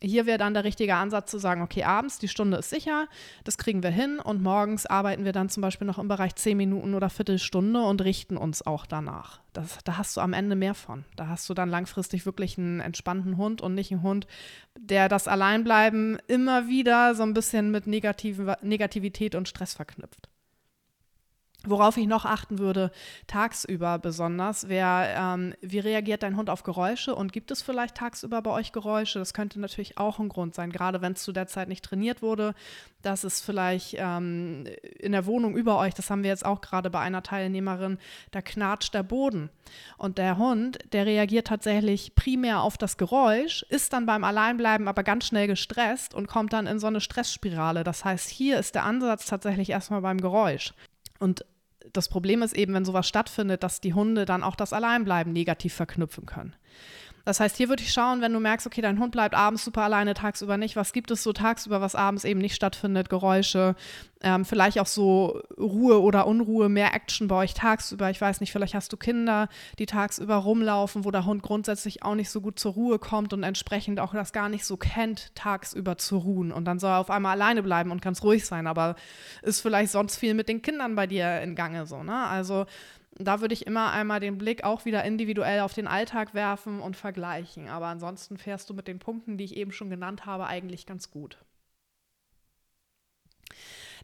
Hier 0.00 0.26
wäre 0.26 0.38
dann 0.38 0.54
der 0.54 0.62
richtige 0.62 0.94
Ansatz 0.94 1.28
zu 1.28 1.38
sagen, 1.38 1.60
okay, 1.60 1.82
abends, 1.82 2.20
die 2.20 2.28
Stunde 2.28 2.58
ist 2.58 2.70
sicher, 2.70 3.08
das 3.42 3.58
kriegen 3.58 3.82
wir 3.82 3.90
hin 3.90 4.20
und 4.20 4.40
morgens 4.40 4.86
arbeiten 4.86 5.24
wir 5.24 5.32
dann 5.32 5.48
zum 5.48 5.60
Beispiel 5.60 5.88
noch 5.88 5.98
im 5.98 6.06
Bereich 6.06 6.36
10 6.36 6.56
Minuten 6.56 6.94
oder 6.94 7.10
Viertelstunde 7.10 7.82
und 7.82 8.04
richten 8.04 8.36
uns 8.36 8.64
auch 8.64 8.86
danach. 8.86 9.40
Das, 9.52 9.78
da 9.82 9.98
hast 9.98 10.16
du 10.16 10.20
am 10.20 10.34
Ende 10.34 10.54
mehr 10.54 10.74
von. 10.74 11.04
Da 11.16 11.26
hast 11.26 11.48
du 11.48 11.54
dann 11.54 11.68
langfristig 11.68 12.26
wirklich 12.26 12.58
einen 12.58 12.78
entspannten 12.78 13.36
Hund 13.36 13.60
und 13.60 13.74
nicht 13.74 13.90
einen 13.90 14.02
Hund, 14.02 14.28
der 14.78 15.08
das 15.08 15.26
Alleinbleiben 15.26 16.18
immer 16.28 16.68
wieder 16.68 17.16
so 17.16 17.24
ein 17.24 17.34
bisschen 17.34 17.72
mit 17.72 17.88
Negativität 17.88 19.34
und 19.34 19.48
Stress 19.48 19.74
verknüpft. 19.74 20.28
Worauf 21.66 21.96
ich 21.96 22.06
noch 22.06 22.24
achten 22.24 22.60
würde, 22.60 22.92
tagsüber 23.26 23.98
besonders, 23.98 24.68
wäre, 24.68 25.08
ähm, 25.16 25.54
wie 25.60 25.80
reagiert 25.80 26.22
dein 26.22 26.36
Hund 26.36 26.50
auf 26.50 26.62
Geräusche 26.62 27.16
und 27.16 27.32
gibt 27.32 27.50
es 27.50 27.62
vielleicht 27.62 27.96
tagsüber 27.96 28.40
bei 28.42 28.52
euch 28.52 28.70
Geräusche? 28.70 29.18
Das 29.18 29.34
könnte 29.34 29.58
natürlich 29.58 29.98
auch 29.98 30.20
ein 30.20 30.28
Grund 30.28 30.54
sein, 30.54 30.70
gerade 30.70 31.02
wenn 31.02 31.14
es 31.14 31.24
zu 31.24 31.32
der 31.32 31.48
Zeit 31.48 31.66
nicht 31.68 31.84
trainiert 31.84 32.22
wurde, 32.22 32.54
dass 33.02 33.24
es 33.24 33.40
vielleicht 33.40 33.96
ähm, 33.98 34.66
in 35.00 35.10
der 35.10 35.26
Wohnung 35.26 35.56
über 35.56 35.78
euch, 35.78 35.94
das 35.94 36.10
haben 36.10 36.22
wir 36.22 36.30
jetzt 36.30 36.46
auch 36.46 36.60
gerade 36.60 36.90
bei 36.90 37.00
einer 37.00 37.24
Teilnehmerin, 37.24 37.98
da 38.30 38.40
knatscht 38.40 38.94
der 38.94 39.02
Boden. 39.02 39.50
Und 39.96 40.18
der 40.18 40.38
Hund, 40.38 40.78
der 40.92 41.06
reagiert 41.06 41.48
tatsächlich 41.48 42.14
primär 42.14 42.62
auf 42.62 42.78
das 42.78 42.96
Geräusch, 42.98 43.64
ist 43.68 43.92
dann 43.92 44.06
beim 44.06 44.22
Alleinbleiben 44.22 44.86
aber 44.86 45.02
ganz 45.02 45.26
schnell 45.26 45.48
gestresst 45.48 46.14
und 46.14 46.28
kommt 46.28 46.52
dann 46.52 46.68
in 46.68 46.78
so 46.78 46.86
eine 46.86 47.00
Stressspirale. 47.00 47.82
Das 47.82 48.04
heißt, 48.04 48.30
hier 48.30 48.60
ist 48.60 48.76
der 48.76 48.84
Ansatz 48.84 49.26
tatsächlich 49.26 49.70
erstmal 49.70 50.02
beim 50.02 50.20
Geräusch. 50.20 50.72
Und 51.18 51.44
das 51.92 52.08
Problem 52.08 52.42
ist 52.42 52.56
eben, 52.56 52.74
wenn 52.74 52.84
sowas 52.84 53.08
stattfindet, 53.08 53.62
dass 53.62 53.80
die 53.80 53.94
Hunde 53.94 54.24
dann 54.24 54.42
auch 54.42 54.56
das 54.56 54.72
Alleinbleiben 54.72 55.32
negativ 55.32 55.74
verknüpfen 55.74 56.26
können. 56.26 56.54
Das 57.28 57.40
heißt, 57.40 57.58
hier 57.58 57.68
würde 57.68 57.82
ich 57.82 57.92
schauen, 57.92 58.22
wenn 58.22 58.32
du 58.32 58.40
merkst, 58.40 58.66
okay, 58.66 58.80
dein 58.80 58.98
Hund 58.98 59.12
bleibt 59.12 59.34
abends 59.34 59.62
super 59.62 59.82
alleine, 59.82 60.14
tagsüber 60.14 60.56
nicht. 60.56 60.76
Was 60.76 60.94
gibt 60.94 61.10
es 61.10 61.22
so 61.22 61.34
tagsüber, 61.34 61.82
was 61.82 61.94
abends 61.94 62.24
eben 62.24 62.40
nicht 62.40 62.54
stattfindet? 62.54 63.10
Geräusche, 63.10 63.76
ähm, 64.22 64.46
vielleicht 64.46 64.80
auch 64.80 64.86
so 64.86 65.42
Ruhe 65.58 66.00
oder 66.00 66.26
Unruhe, 66.26 66.70
mehr 66.70 66.94
Action 66.94 67.28
bei 67.28 67.36
euch 67.36 67.52
tagsüber. 67.52 68.08
Ich 68.08 68.18
weiß 68.18 68.40
nicht, 68.40 68.50
vielleicht 68.50 68.74
hast 68.74 68.94
du 68.94 68.96
Kinder, 68.96 69.50
die 69.78 69.84
tagsüber 69.84 70.36
rumlaufen, 70.36 71.04
wo 71.04 71.10
der 71.10 71.26
Hund 71.26 71.42
grundsätzlich 71.42 72.02
auch 72.02 72.14
nicht 72.14 72.30
so 72.30 72.40
gut 72.40 72.58
zur 72.58 72.72
Ruhe 72.72 72.98
kommt 72.98 73.34
und 73.34 73.42
entsprechend 73.42 74.00
auch 74.00 74.14
das 74.14 74.32
gar 74.32 74.48
nicht 74.48 74.64
so 74.64 74.78
kennt, 74.78 75.34
tagsüber 75.34 75.98
zu 75.98 76.16
ruhen. 76.16 76.50
Und 76.50 76.64
dann 76.64 76.78
soll 76.78 76.92
er 76.92 76.98
auf 76.98 77.10
einmal 77.10 77.32
alleine 77.32 77.62
bleiben 77.62 77.90
und 77.90 78.00
ganz 78.00 78.22
ruhig 78.22 78.46
sein, 78.46 78.66
aber 78.66 78.96
ist 79.42 79.60
vielleicht 79.60 79.92
sonst 79.92 80.16
viel 80.16 80.32
mit 80.32 80.48
den 80.48 80.62
Kindern 80.62 80.94
bei 80.94 81.06
dir 81.06 81.42
in 81.42 81.54
Gange 81.54 81.84
so. 81.84 82.02
Ne? 82.02 82.26
Also 82.26 82.64
da 83.18 83.40
würde 83.40 83.54
ich 83.54 83.66
immer 83.66 83.92
einmal 83.92 84.20
den 84.20 84.38
Blick 84.38 84.64
auch 84.64 84.84
wieder 84.84 85.04
individuell 85.04 85.60
auf 85.60 85.74
den 85.74 85.86
Alltag 85.86 86.34
werfen 86.34 86.80
und 86.80 86.96
vergleichen. 86.96 87.68
Aber 87.68 87.86
ansonsten 87.86 88.38
fährst 88.38 88.70
du 88.70 88.74
mit 88.74 88.88
den 88.88 88.98
Punkten, 88.98 89.36
die 89.36 89.44
ich 89.44 89.56
eben 89.56 89.72
schon 89.72 89.90
genannt 89.90 90.26
habe, 90.26 90.46
eigentlich 90.46 90.86
ganz 90.86 91.10
gut. 91.10 91.38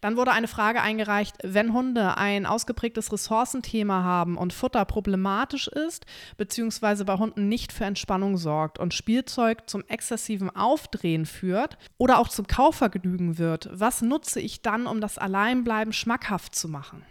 Dann 0.00 0.18
wurde 0.18 0.32
eine 0.32 0.48
Frage 0.48 0.82
eingereicht, 0.82 1.36
wenn 1.42 1.72
Hunde 1.72 2.18
ein 2.18 2.44
ausgeprägtes 2.44 3.10
Ressourcenthema 3.10 4.02
haben 4.02 4.36
und 4.36 4.52
Futter 4.52 4.84
problematisch 4.84 5.66
ist, 5.66 6.04
beziehungsweise 6.36 7.06
bei 7.06 7.16
Hunden 7.16 7.48
nicht 7.48 7.72
für 7.72 7.84
Entspannung 7.84 8.36
sorgt 8.36 8.78
und 8.78 8.92
Spielzeug 8.92 9.62
zum 9.66 9.82
exzessiven 9.88 10.54
Aufdrehen 10.54 11.24
führt 11.24 11.78
oder 11.96 12.18
auch 12.18 12.28
zum 12.28 12.46
Kaufvergnügen 12.46 13.38
wird, 13.38 13.70
was 13.72 14.02
nutze 14.02 14.40
ich 14.40 14.60
dann, 14.60 14.86
um 14.86 15.00
das 15.00 15.16
Alleinbleiben 15.16 15.94
schmackhaft 15.94 16.54
zu 16.54 16.68
machen? 16.68 17.02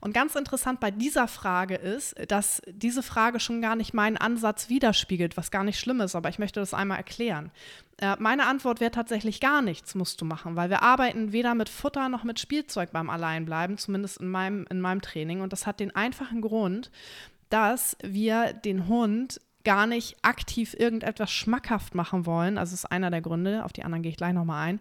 Und 0.00 0.14
ganz 0.14 0.34
interessant 0.34 0.80
bei 0.80 0.90
dieser 0.90 1.28
Frage 1.28 1.74
ist, 1.74 2.14
dass 2.28 2.62
diese 2.66 3.02
Frage 3.02 3.40
schon 3.40 3.60
gar 3.60 3.76
nicht 3.76 3.94
meinen 3.94 4.16
Ansatz 4.16 4.68
widerspiegelt, 4.68 5.36
was 5.36 5.50
gar 5.50 5.64
nicht 5.64 5.78
schlimm 5.78 6.00
ist, 6.00 6.14
aber 6.14 6.28
ich 6.28 6.38
möchte 6.38 6.60
das 6.60 6.74
einmal 6.74 6.98
erklären. 6.98 7.50
Äh, 7.98 8.16
meine 8.18 8.46
Antwort 8.46 8.80
wäre 8.80 8.90
tatsächlich 8.90 9.40
gar 9.40 9.62
nichts 9.62 9.94
musst 9.94 10.20
du 10.20 10.24
machen, 10.24 10.56
weil 10.56 10.70
wir 10.70 10.82
arbeiten 10.82 11.32
weder 11.32 11.54
mit 11.54 11.68
Futter 11.68 12.08
noch 12.08 12.24
mit 12.24 12.40
Spielzeug 12.40 12.90
beim 12.92 13.10
Alleinbleiben, 13.10 13.78
zumindest 13.78 14.18
in 14.18 14.28
meinem, 14.28 14.66
in 14.70 14.80
meinem 14.80 15.02
Training. 15.02 15.40
Und 15.40 15.52
das 15.52 15.66
hat 15.66 15.80
den 15.80 15.94
einfachen 15.94 16.40
Grund, 16.40 16.90
dass 17.50 17.96
wir 18.02 18.52
den 18.52 18.88
Hund 18.88 19.40
gar 19.64 19.86
nicht 19.86 20.16
aktiv 20.22 20.74
irgendetwas 20.78 21.30
schmackhaft 21.30 21.94
machen 21.94 22.26
wollen. 22.26 22.58
Also 22.58 22.74
ist 22.74 22.90
einer 22.90 23.10
der 23.10 23.20
Gründe, 23.20 23.64
auf 23.64 23.72
die 23.72 23.84
anderen 23.84 24.02
gehe 24.02 24.10
ich 24.10 24.16
gleich 24.16 24.32
nochmal 24.32 24.66
ein. 24.68 24.80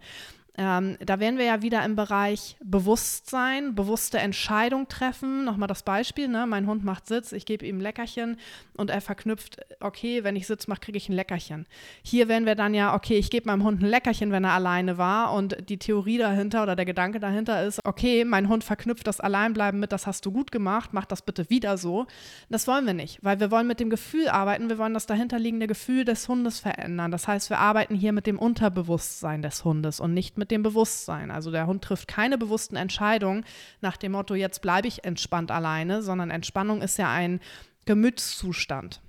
Ähm, 0.57 0.97
da 0.99 1.19
wären 1.19 1.37
wir 1.37 1.45
ja 1.45 1.61
wieder 1.61 1.83
im 1.85 1.95
Bereich 1.95 2.57
Bewusstsein, 2.61 3.73
bewusste 3.73 4.19
Entscheidung 4.19 4.89
treffen. 4.89 5.45
Nochmal 5.45 5.69
das 5.69 5.83
Beispiel, 5.83 6.27
ne? 6.27 6.45
mein 6.45 6.67
Hund 6.67 6.83
macht 6.83 7.07
Sitz, 7.07 7.31
ich 7.31 7.45
gebe 7.45 7.65
ihm 7.65 7.77
ein 7.77 7.81
Leckerchen 7.81 8.37
und 8.75 8.89
er 8.89 8.99
verknüpft, 8.99 9.57
okay, 9.79 10.25
wenn 10.25 10.35
ich 10.35 10.47
Sitz 10.47 10.67
mache, 10.67 10.81
kriege 10.81 10.97
ich 10.97 11.07
ein 11.07 11.13
Leckerchen. 11.13 11.67
Hier 12.03 12.27
wären 12.27 12.45
wir 12.45 12.55
dann 12.55 12.73
ja, 12.73 12.93
okay, 12.95 13.17
ich 13.17 13.29
gebe 13.29 13.47
meinem 13.47 13.63
Hund 13.63 13.81
ein 13.81 13.87
Leckerchen, 13.87 14.31
wenn 14.31 14.43
er 14.43 14.51
alleine 14.51 14.97
war 14.97 15.33
und 15.33 15.69
die 15.69 15.77
Theorie 15.77 16.17
dahinter 16.17 16.63
oder 16.63 16.75
der 16.75 16.85
Gedanke 16.85 17.21
dahinter 17.21 17.65
ist, 17.65 17.79
okay, 17.85 18.25
mein 18.25 18.49
Hund 18.49 18.65
verknüpft 18.65 19.07
das 19.07 19.21
Alleinbleiben 19.21 19.79
mit, 19.79 19.93
das 19.93 20.05
hast 20.05 20.25
du 20.25 20.31
gut 20.31 20.51
gemacht, 20.51 20.89
mach 20.91 21.05
das 21.05 21.21
bitte 21.21 21.49
wieder 21.49 21.77
so. 21.77 22.07
Das 22.49 22.67
wollen 22.67 22.85
wir 22.85 22.93
nicht, 22.93 23.19
weil 23.23 23.39
wir 23.39 23.51
wollen 23.51 23.67
mit 23.67 23.79
dem 23.79 23.89
Gefühl 23.89 24.27
arbeiten, 24.27 24.67
wir 24.67 24.77
wollen 24.77 24.93
das 24.93 25.05
dahinterliegende 25.05 25.67
Gefühl 25.67 26.03
des 26.03 26.27
Hundes 26.27 26.59
verändern. 26.59 27.11
Das 27.11 27.27
heißt, 27.29 27.49
wir 27.49 27.59
arbeiten 27.59 27.95
hier 27.95 28.11
mit 28.11 28.27
dem 28.27 28.37
Unterbewusstsein 28.37 29.41
des 29.41 29.63
Hundes 29.63 30.01
und 30.01 30.13
nicht 30.13 30.37
mit 30.37 30.40
mit 30.41 30.51
dem 30.51 30.63
Bewusstsein. 30.63 31.31
Also 31.31 31.51
der 31.51 31.67
Hund 31.67 31.83
trifft 31.83 32.09
keine 32.09 32.37
bewussten 32.37 32.75
Entscheidungen 32.75 33.45
nach 33.79 33.95
dem 33.95 34.11
Motto, 34.11 34.35
jetzt 34.35 34.61
bleibe 34.61 34.89
ich 34.89 35.05
entspannt 35.05 35.51
alleine, 35.51 36.01
sondern 36.01 36.29
Entspannung 36.29 36.81
ist 36.81 36.97
ja 36.97 37.09
ein 37.09 37.39
Gemütszustand. 37.85 38.99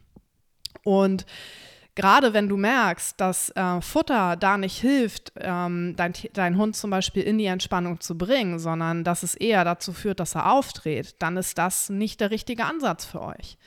Und 0.85 1.27
gerade 1.95 2.33
wenn 2.33 2.49
du 2.49 2.57
merkst, 2.57 3.21
dass 3.21 3.51
äh, 3.51 3.81
Futter 3.81 4.37
da 4.37 4.57
nicht 4.57 4.81
hilft, 4.81 5.33
ähm, 5.37 5.95
dein, 5.97 6.13
dein 6.33 6.57
Hund 6.57 6.77
zum 6.77 6.91
Beispiel 6.91 7.23
in 7.23 7.39
die 7.39 7.47
Entspannung 7.47 8.01
zu 8.01 8.17
bringen, 8.17 8.59
sondern 8.59 9.05
dass 9.05 9.23
es 9.23 9.35
eher 9.35 9.65
dazu 9.65 9.93
führt, 9.93 10.21
dass 10.21 10.35
er 10.35 10.53
aufdreht, 10.53 11.17
dann 11.19 11.37
ist 11.37 11.59
das 11.59 11.91
nicht 11.91 12.21
der 12.21 12.31
richtige 12.31 12.65
Ansatz 12.65 13.05
für 13.05 13.23
euch. 13.23 13.59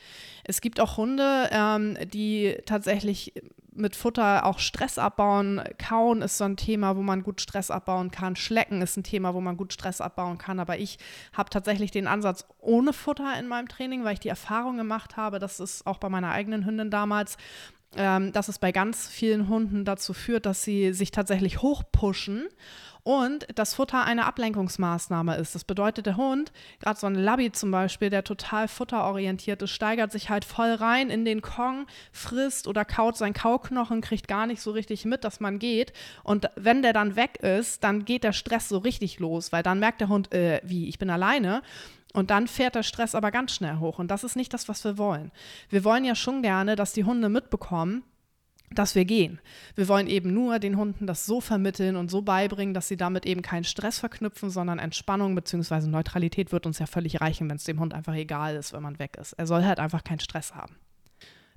Es 0.44 0.62
gibt 0.62 0.80
auch 0.80 0.98
Hunde, 0.98 1.50
ähm, 1.52 1.98
die 2.14 2.56
tatsächlich 2.66 3.34
mit 3.76 3.96
Futter 3.96 4.46
auch 4.46 4.60
Stress 4.60 4.98
abbauen. 4.98 5.62
Kauen 5.78 6.22
ist 6.22 6.38
so 6.38 6.46
ein 6.46 6.58
Thema, 6.58 6.96
wo 6.96 7.02
man 7.02 7.24
gut 7.24 7.42
Stress 7.42 7.70
abbauen 7.70 8.12
kann. 8.12 8.36
Schlecken 8.36 8.82
ist 8.82 8.98
ein 8.98 9.04
Thema, 9.04 9.34
wo 9.34 9.42
man 9.42 9.58
gut 9.58 9.74
Stress 9.74 10.02
abbauen 10.02 10.38
kann. 10.38 10.60
Aber 10.60 10.78
ich 10.80 10.98
habe 11.34 11.50
tatsächlich 11.50 11.92
den 11.92 12.08
Ansatz 12.08 12.46
ohne 12.60 12.94
Futter 12.94 13.38
in 13.40 13.48
meinem 13.48 13.68
Training, 13.68 14.04
weil 14.04 14.14
ich 14.14 14.20
die 14.20 14.30
Erfahrung 14.30 14.78
gemacht 14.78 15.18
habe, 15.18 15.40
das 15.40 15.60
ist 15.60 15.86
auch 15.86 15.98
bei 15.98 16.10
meiner 16.10 16.32
eigenen 16.32 16.66
Hündin 16.66 16.90
damals, 16.90 17.38
ähm, 17.96 18.32
dass 18.32 18.48
es 18.48 18.60
bei 18.60 18.72
ganz 18.72 19.08
vielen 19.08 19.48
Hunden 19.48 19.86
dazu 19.86 20.14
führt, 20.14 20.46
dass 20.46 20.64
sie 20.64 20.94
sich 20.94 21.12
tatsächlich 21.12 21.62
hochpushen 21.62 22.48
und 23.06 23.46
das 23.54 23.76
Futter 23.76 24.04
eine 24.04 24.26
Ablenkungsmaßnahme 24.26 25.36
ist. 25.36 25.54
Das 25.54 25.64
bedeutet, 25.64 26.08
der 26.08 26.18
Hund, 26.18 26.52
gerade 26.80 27.00
so 27.00 27.06
ein 27.06 27.14
Labby 27.14 27.52
zum 27.52 27.70
Beispiel, 27.70 28.10
der 28.10 28.24
total 28.24 28.68
futterorientiert 28.68 29.62
ist, 29.62 29.70
steigert 29.70 30.12
sich 30.12 30.32
halt 30.32 30.44
voll 30.44 30.74
rein 30.74 31.12
in 31.12 31.24
den 31.24 31.44
Kong, 31.44 31.86
frisst 32.12 32.68
oder 32.68 32.84
kaut 32.84 33.16
sein 33.16 33.34
Kauknochen, 33.34 34.02
kriegt 34.02 34.28
gar 34.28 34.48
nicht 34.48 34.60
so 34.60 34.72
richtig 34.72 35.06
mit, 35.06 35.24
dass 35.24 35.40
man 35.40 35.60
geht. 35.60 35.94
Und 36.24 36.50
wenn 36.56 36.82
der 36.82 36.94
dann 36.94 37.16
weg 37.16 37.38
ist, 37.44 37.84
dann 37.84 38.06
geht 38.06 38.24
der 38.24 38.34
Stress 38.34 38.70
so 38.70 38.80
richtig 38.80 39.20
los, 39.20 39.52
weil 39.52 39.62
dann 39.62 39.78
merkt 39.78 40.02
der 40.02 40.10
Hund, 40.10 40.34
äh, 40.34 40.60
wie, 40.64 40.90
ich 40.90 40.98
bin 40.98 41.12
alleine. 41.12 41.62
Und 42.16 42.32
dann 42.32 42.48
fährt 42.48 42.76
der 42.76 42.84
Stress 42.84 43.14
aber 43.14 43.30
ganz 43.32 43.54
schnell 43.54 43.78
hoch. 43.80 44.00
Und 44.00 44.10
das 44.10 44.24
ist 44.24 44.36
nicht 44.36 44.54
das, 44.54 44.70
was 44.70 44.84
wir 44.84 44.98
wollen. 44.98 45.32
Wir 45.70 45.84
wollen 45.84 46.06
ja 46.06 46.16
schon 46.16 46.42
gerne, 46.42 46.76
dass 46.76 46.94
die 46.94 47.04
Hunde 47.04 47.28
mitbekommen, 47.28 48.04
dass 48.72 48.96
wir 48.96 49.06
gehen. 49.06 49.40
Wir 49.76 49.88
wollen 49.88 50.08
eben 50.08 50.34
nur 50.34 50.60
den 50.60 50.78
Hunden 50.78 51.08
das 51.08 51.26
so 51.26 51.42
vermitteln 51.42 51.96
und 51.96 52.10
so 52.10 52.22
beibringen, 52.22 52.74
dass 52.74 52.88
sie 52.88 52.98
damit 52.98 53.26
eben 53.26 53.42
keinen 53.42 53.64
Stress 53.66 54.00
verknüpfen, 54.00 54.50
sondern 54.50 54.80
Entspannung 54.80 55.36
bzw. 55.36 55.88
Neutralität 55.88 56.52
wird 56.52 56.66
uns 56.66 56.80
ja 56.80 56.86
völlig 56.86 57.22
reichen, 57.22 57.50
wenn 57.50 57.58
es 57.58 57.66
dem 57.66 57.80
Hund 57.80 57.94
einfach 57.94 58.16
egal 58.16 58.56
ist, 58.56 58.74
wenn 58.74 58.82
man 58.84 58.98
weg 58.98 59.18
ist. 59.20 59.34
Er 59.34 59.46
soll 59.46 59.64
halt 59.64 59.80
einfach 59.80 60.04
keinen 60.04 60.20
Stress 60.20 60.56
haben. 60.56 60.76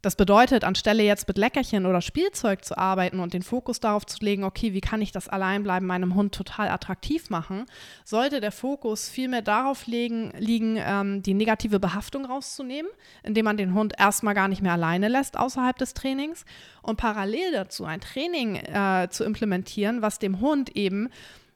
Das 0.00 0.14
bedeutet, 0.14 0.62
anstelle 0.62 1.02
jetzt 1.02 1.26
mit 1.26 1.38
Leckerchen 1.38 1.85
oder 1.85 2.00
Spielzeug 2.00 2.64
zu 2.64 2.78
arbeiten 2.78 3.19
und 3.19 3.35
den 3.35 3.43
Fokus 3.43 3.81
darauf 3.81 4.07
zu 4.07 4.19
legen, 4.25 4.45
okay, 4.45 4.73
wie 4.73 4.81
kann 4.81 5.02
ich 5.02 5.11
das 5.11 5.28
Alleinbleiben 5.28 5.88
meinem 5.88 6.14
Hund 6.14 6.33
total 6.33 6.69
attraktiv 6.69 7.31
machen, 7.31 7.67
sollte 8.05 8.40
der 8.40 8.52
Fokus 8.52 9.09
vielmehr 9.09 9.43
darauf 9.43 9.88
legen, 9.88 10.33
liegen, 10.38 10.76
ähm, 10.78 11.23
die 11.25 11.35
negative 11.35 11.81
Behaftung 11.81 12.26
rauszunehmen, 12.26 12.90
indem 13.25 13.45
man 13.47 13.57
den 13.57 13.75
Hund 13.75 13.93
erstmal 13.99 14.35
gar 14.35 14.47
nicht 14.47 14.62
mehr 14.62 14.75
alleine 14.75 15.09
lässt 15.09 15.37
außerhalb 15.37 15.76
des 15.76 15.95
Trainings 15.95 16.45
und 16.81 16.97
parallel 16.97 17.50
dazu 17.50 17.85
ein 17.85 18.00
Training 18.00 18.55
äh, 18.55 19.09
zu 19.11 19.25
implementieren, 19.25 20.00
was 20.00 20.21
dem 20.21 20.40
Hund 20.40 20.76
eben 20.76 21.09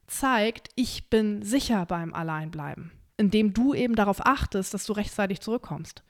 zeigt, 0.09 0.69
ich 0.75 1.09
bin 1.09 1.43
sicher 1.43 1.87
beim 1.87 2.13
Alleinbleiben, 2.13 2.91
indem 3.17 3.55
du 3.55 3.73
eben 3.73 3.95
darauf 3.95 4.27
achtest, 4.27 4.75
dass 4.75 4.85
du 4.85 4.95
rechtzeitig 4.95 5.41
zurückkommst. 5.41 6.03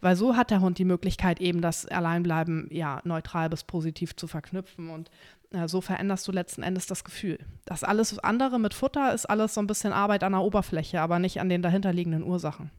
Weil 0.00 0.16
so 0.16 0.36
hat 0.36 0.50
der 0.50 0.60
Hund 0.60 0.78
die 0.78 0.84
Möglichkeit, 0.84 1.40
eben 1.40 1.60
das 1.60 1.86
Alleinbleiben 1.86 2.68
ja 2.70 3.00
neutral 3.04 3.48
bis 3.48 3.64
positiv 3.64 4.16
zu 4.16 4.26
verknüpfen. 4.26 4.90
Und 4.90 5.10
äh, 5.52 5.68
so 5.68 5.80
veränderst 5.80 6.26
du 6.28 6.32
letzten 6.32 6.62
Endes 6.62 6.86
das 6.86 7.04
Gefühl. 7.04 7.38
Das 7.64 7.84
alles 7.84 8.18
andere 8.18 8.58
mit 8.58 8.74
Futter 8.74 9.12
ist 9.14 9.26
alles 9.26 9.54
so 9.54 9.60
ein 9.60 9.66
bisschen 9.66 9.92
Arbeit 9.92 10.24
an 10.24 10.32
der 10.32 10.42
Oberfläche, 10.42 11.00
aber 11.00 11.18
nicht 11.18 11.40
an 11.40 11.48
den 11.48 11.62
dahinterliegenden 11.62 12.22
Ursachen. 12.22 12.70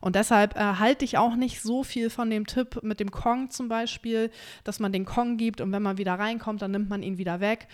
Und 0.00 0.16
deshalb 0.16 0.56
äh, 0.56 0.60
halte 0.60 1.04
ich 1.04 1.18
auch 1.18 1.36
nicht 1.36 1.60
so 1.60 1.82
viel 1.82 2.10
von 2.10 2.30
dem 2.30 2.46
Tipp 2.46 2.82
mit 2.82 3.00
dem 3.00 3.10
Kong 3.10 3.50
zum 3.50 3.68
Beispiel, 3.68 4.30
dass 4.64 4.80
man 4.80 4.92
den 4.92 5.04
Kong 5.04 5.36
gibt 5.36 5.60
und 5.60 5.72
wenn 5.72 5.82
man 5.82 5.98
wieder 5.98 6.14
reinkommt, 6.14 6.62
dann 6.62 6.70
nimmt 6.70 6.88
man 6.88 7.02
ihn 7.02 7.18
wieder 7.18 7.40
weg. 7.40 7.68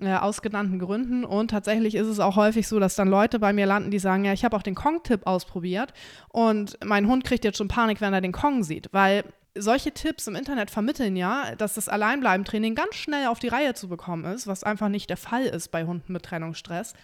Äh, 0.00 0.16
aus 0.16 0.42
genannten 0.42 0.80
Gründen. 0.80 1.24
Und 1.24 1.52
tatsächlich 1.52 1.94
ist 1.94 2.08
es 2.08 2.18
auch 2.18 2.34
häufig 2.34 2.66
so, 2.66 2.80
dass 2.80 2.96
dann 2.96 3.06
Leute 3.06 3.38
bei 3.38 3.52
mir 3.52 3.64
landen, 3.64 3.92
die 3.92 4.00
sagen, 4.00 4.24
ja, 4.24 4.32
ich 4.32 4.44
habe 4.44 4.56
auch 4.56 4.62
den 4.62 4.74
Kong-Tipp 4.74 5.24
ausprobiert 5.24 5.92
und 6.30 6.76
mein 6.84 7.06
Hund 7.06 7.22
kriegt 7.22 7.44
jetzt 7.44 7.58
schon 7.58 7.68
Panik, 7.68 8.00
wenn 8.00 8.12
er 8.12 8.20
den 8.20 8.32
Kong 8.32 8.64
sieht, 8.64 8.88
weil 8.90 9.22
solche 9.56 9.92
Tipps 9.92 10.26
im 10.26 10.34
Internet 10.34 10.72
vermitteln 10.72 11.14
ja, 11.14 11.54
dass 11.54 11.74
das 11.74 11.88
Alleinbleiben-Training 11.88 12.74
ganz 12.74 12.96
schnell 12.96 13.28
auf 13.28 13.38
die 13.38 13.46
Reihe 13.46 13.74
zu 13.74 13.88
bekommen 13.88 14.24
ist, 14.24 14.48
was 14.48 14.64
einfach 14.64 14.88
nicht 14.88 15.10
der 15.10 15.16
Fall 15.16 15.44
ist 15.44 15.70
bei 15.70 15.84
Hunden 15.84 16.12
mit 16.12 16.24
Trennungsstress. 16.24 16.94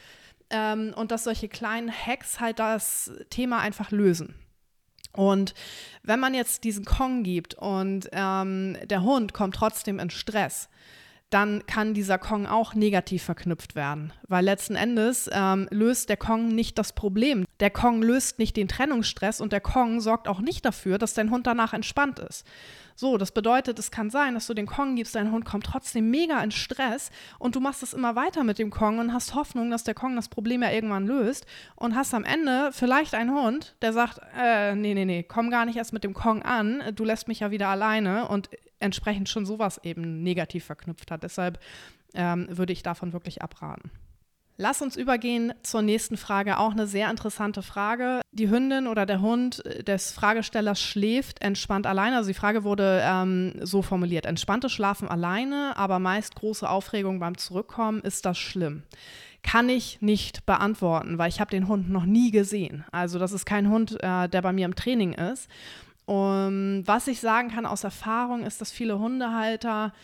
Ähm, 0.50 0.92
und 0.96 1.12
dass 1.12 1.22
solche 1.22 1.48
kleinen 1.48 1.92
Hacks 1.92 2.40
halt 2.40 2.58
das 2.58 3.12
Thema 3.30 3.60
einfach 3.60 3.92
lösen. 3.92 4.34
Und 5.12 5.54
wenn 6.02 6.18
man 6.18 6.34
jetzt 6.34 6.64
diesen 6.64 6.84
Kong 6.84 7.22
gibt 7.22 7.54
und 7.54 8.08
ähm, 8.10 8.76
der 8.82 9.02
Hund 9.04 9.32
kommt 9.32 9.54
trotzdem 9.54 10.00
in 10.00 10.10
Stress, 10.10 10.68
dann 11.30 11.64
kann 11.66 11.94
dieser 11.94 12.18
Kong 12.18 12.46
auch 12.46 12.74
negativ 12.74 13.22
verknüpft 13.22 13.74
werden. 13.74 14.12
Weil 14.28 14.44
letzten 14.44 14.74
Endes 14.74 15.30
ähm, 15.32 15.68
löst 15.70 16.08
der 16.08 16.16
Kong 16.16 16.48
nicht 16.48 16.76
das 16.76 16.92
Problem. 16.92 17.46
Der 17.60 17.70
Kong 17.70 18.02
löst 18.02 18.38
nicht 18.38 18.56
den 18.56 18.68
Trennungsstress 18.68 19.40
und 19.40 19.52
der 19.52 19.60
Kong 19.60 20.00
sorgt 20.00 20.28
auch 20.28 20.40
nicht 20.40 20.64
dafür, 20.64 20.98
dass 20.98 21.14
dein 21.14 21.30
Hund 21.30 21.46
danach 21.46 21.72
entspannt 21.72 22.18
ist. 22.18 22.44
So, 23.00 23.16
das 23.16 23.32
bedeutet, 23.32 23.78
es 23.78 23.90
kann 23.90 24.10
sein, 24.10 24.34
dass 24.34 24.46
du 24.46 24.52
den 24.52 24.66
Kong 24.66 24.94
gibst, 24.94 25.14
dein 25.14 25.32
Hund 25.32 25.46
kommt 25.46 25.64
trotzdem 25.64 26.10
mega 26.10 26.38
in 26.42 26.50
Stress 26.50 27.10
und 27.38 27.56
du 27.56 27.60
machst 27.60 27.82
es 27.82 27.94
immer 27.94 28.14
weiter 28.14 28.44
mit 28.44 28.58
dem 28.58 28.68
Kong 28.68 28.98
und 28.98 29.14
hast 29.14 29.34
Hoffnung, 29.34 29.70
dass 29.70 29.84
der 29.84 29.94
Kong 29.94 30.16
das 30.16 30.28
Problem 30.28 30.62
ja 30.62 30.70
irgendwann 30.70 31.06
löst 31.06 31.46
und 31.76 31.94
hast 31.94 32.12
am 32.12 32.24
Ende 32.24 32.72
vielleicht 32.72 33.14
einen 33.14 33.30
Hund, 33.34 33.74
der 33.80 33.94
sagt, 33.94 34.20
äh, 34.38 34.74
nee, 34.74 34.92
nee, 34.92 35.06
nee, 35.06 35.22
komm 35.22 35.48
gar 35.48 35.64
nicht 35.64 35.76
erst 35.76 35.94
mit 35.94 36.04
dem 36.04 36.12
Kong 36.12 36.42
an, 36.42 36.82
du 36.94 37.04
lässt 37.04 37.26
mich 37.26 37.40
ja 37.40 37.50
wieder 37.50 37.68
alleine 37.68 38.28
und 38.28 38.50
entsprechend 38.80 39.30
schon 39.30 39.46
sowas 39.46 39.80
eben 39.82 40.22
negativ 40.22 40.66
verknüpft 40.66 41.10
hat. 41.10 41.22
Deshalb 41.22 41.58
ähm, 42.12 42.48
würde 42.50 42.74
ich 42.74 42.82
davon 42.82 43.14
wirklich 43.14 43.40
abraten. 43.40 43.90
Lass 44.62 44.82
uns 44.82 44.94
übergehen 44.94 45.54
zur 45.62 45.80
nächsten 45.80 46.18
Frage. 46.18 46.58
Auch 46.58 46.72
eine 46.72 46.86
sehr 46.86 47.10
interessante 47.10 47.62
Frage. 47.62 48.20
Die 48.30 48.50
Hündin 48.50 48.88
oder 48.88 49.06
der 49.06 49.22
Hund 49.22 49.62
des 49.86 50.12
Fragestellers 50.12 50.78
schläft 50.78 51.40
entspannt 51.40 51.86
alleine. 51.86 52.16
Also 52.16 52.28
die 52.28 52.34
Frage 52.34 52.62
wurde 52.62 53.00
ähm, 53.02 53.54
so 53.62 53.80
formuliert: 53.80 54.26
Entspannte 54.26 54.68
schlafen 54.68 55.08
alleine, 55.08 55.78
aber 55.78 55.98
meist 55.98 56.34
große 56.34 56.68
Aufregung 56.68 57.20
beim 57.20 57.38
Zurückkommen. 57.38 58.02
Ist 58.02 58.26
das 58.26 58.36
schlimm? 58.36 58.82
Kann 59.42 59.70
ich 59.70 60.02
nicht 60.02 60.44
beantworten, 60.44 61.16
weil 61.16 61.30
ich 61.30 61.40
habe 61.40 61.50
den 61.50 61.66
Hund 61.66 61.88
noch 61.88 62.04
nie 62.04 62.30
gesehen. 62.30 62.84
Also 62.92 63.18
das 63.18 63.32
ist 63.32 63.46
kein 63.46 63.70
Hund, 63.70 63.92
äh, 64.02 64.28
der 64.28 64.42
bei 64.42 64.52
mir 64.52 64.66
im 64.66 64.74
Training 64.74 65.14
ist. 65.14 65.48
Und 66.04 66.82
was 66.84 67.06
ich 67.06 67.20
sagen 67.20 67.48
kann 67.48 67.64
aus 67.64 67.84
Erfahrung 67.84 68.44
ist, 68.44 68.60
dass 68.60 68.72
viele 68.72 68.98
Hundehalter 68.98 69.94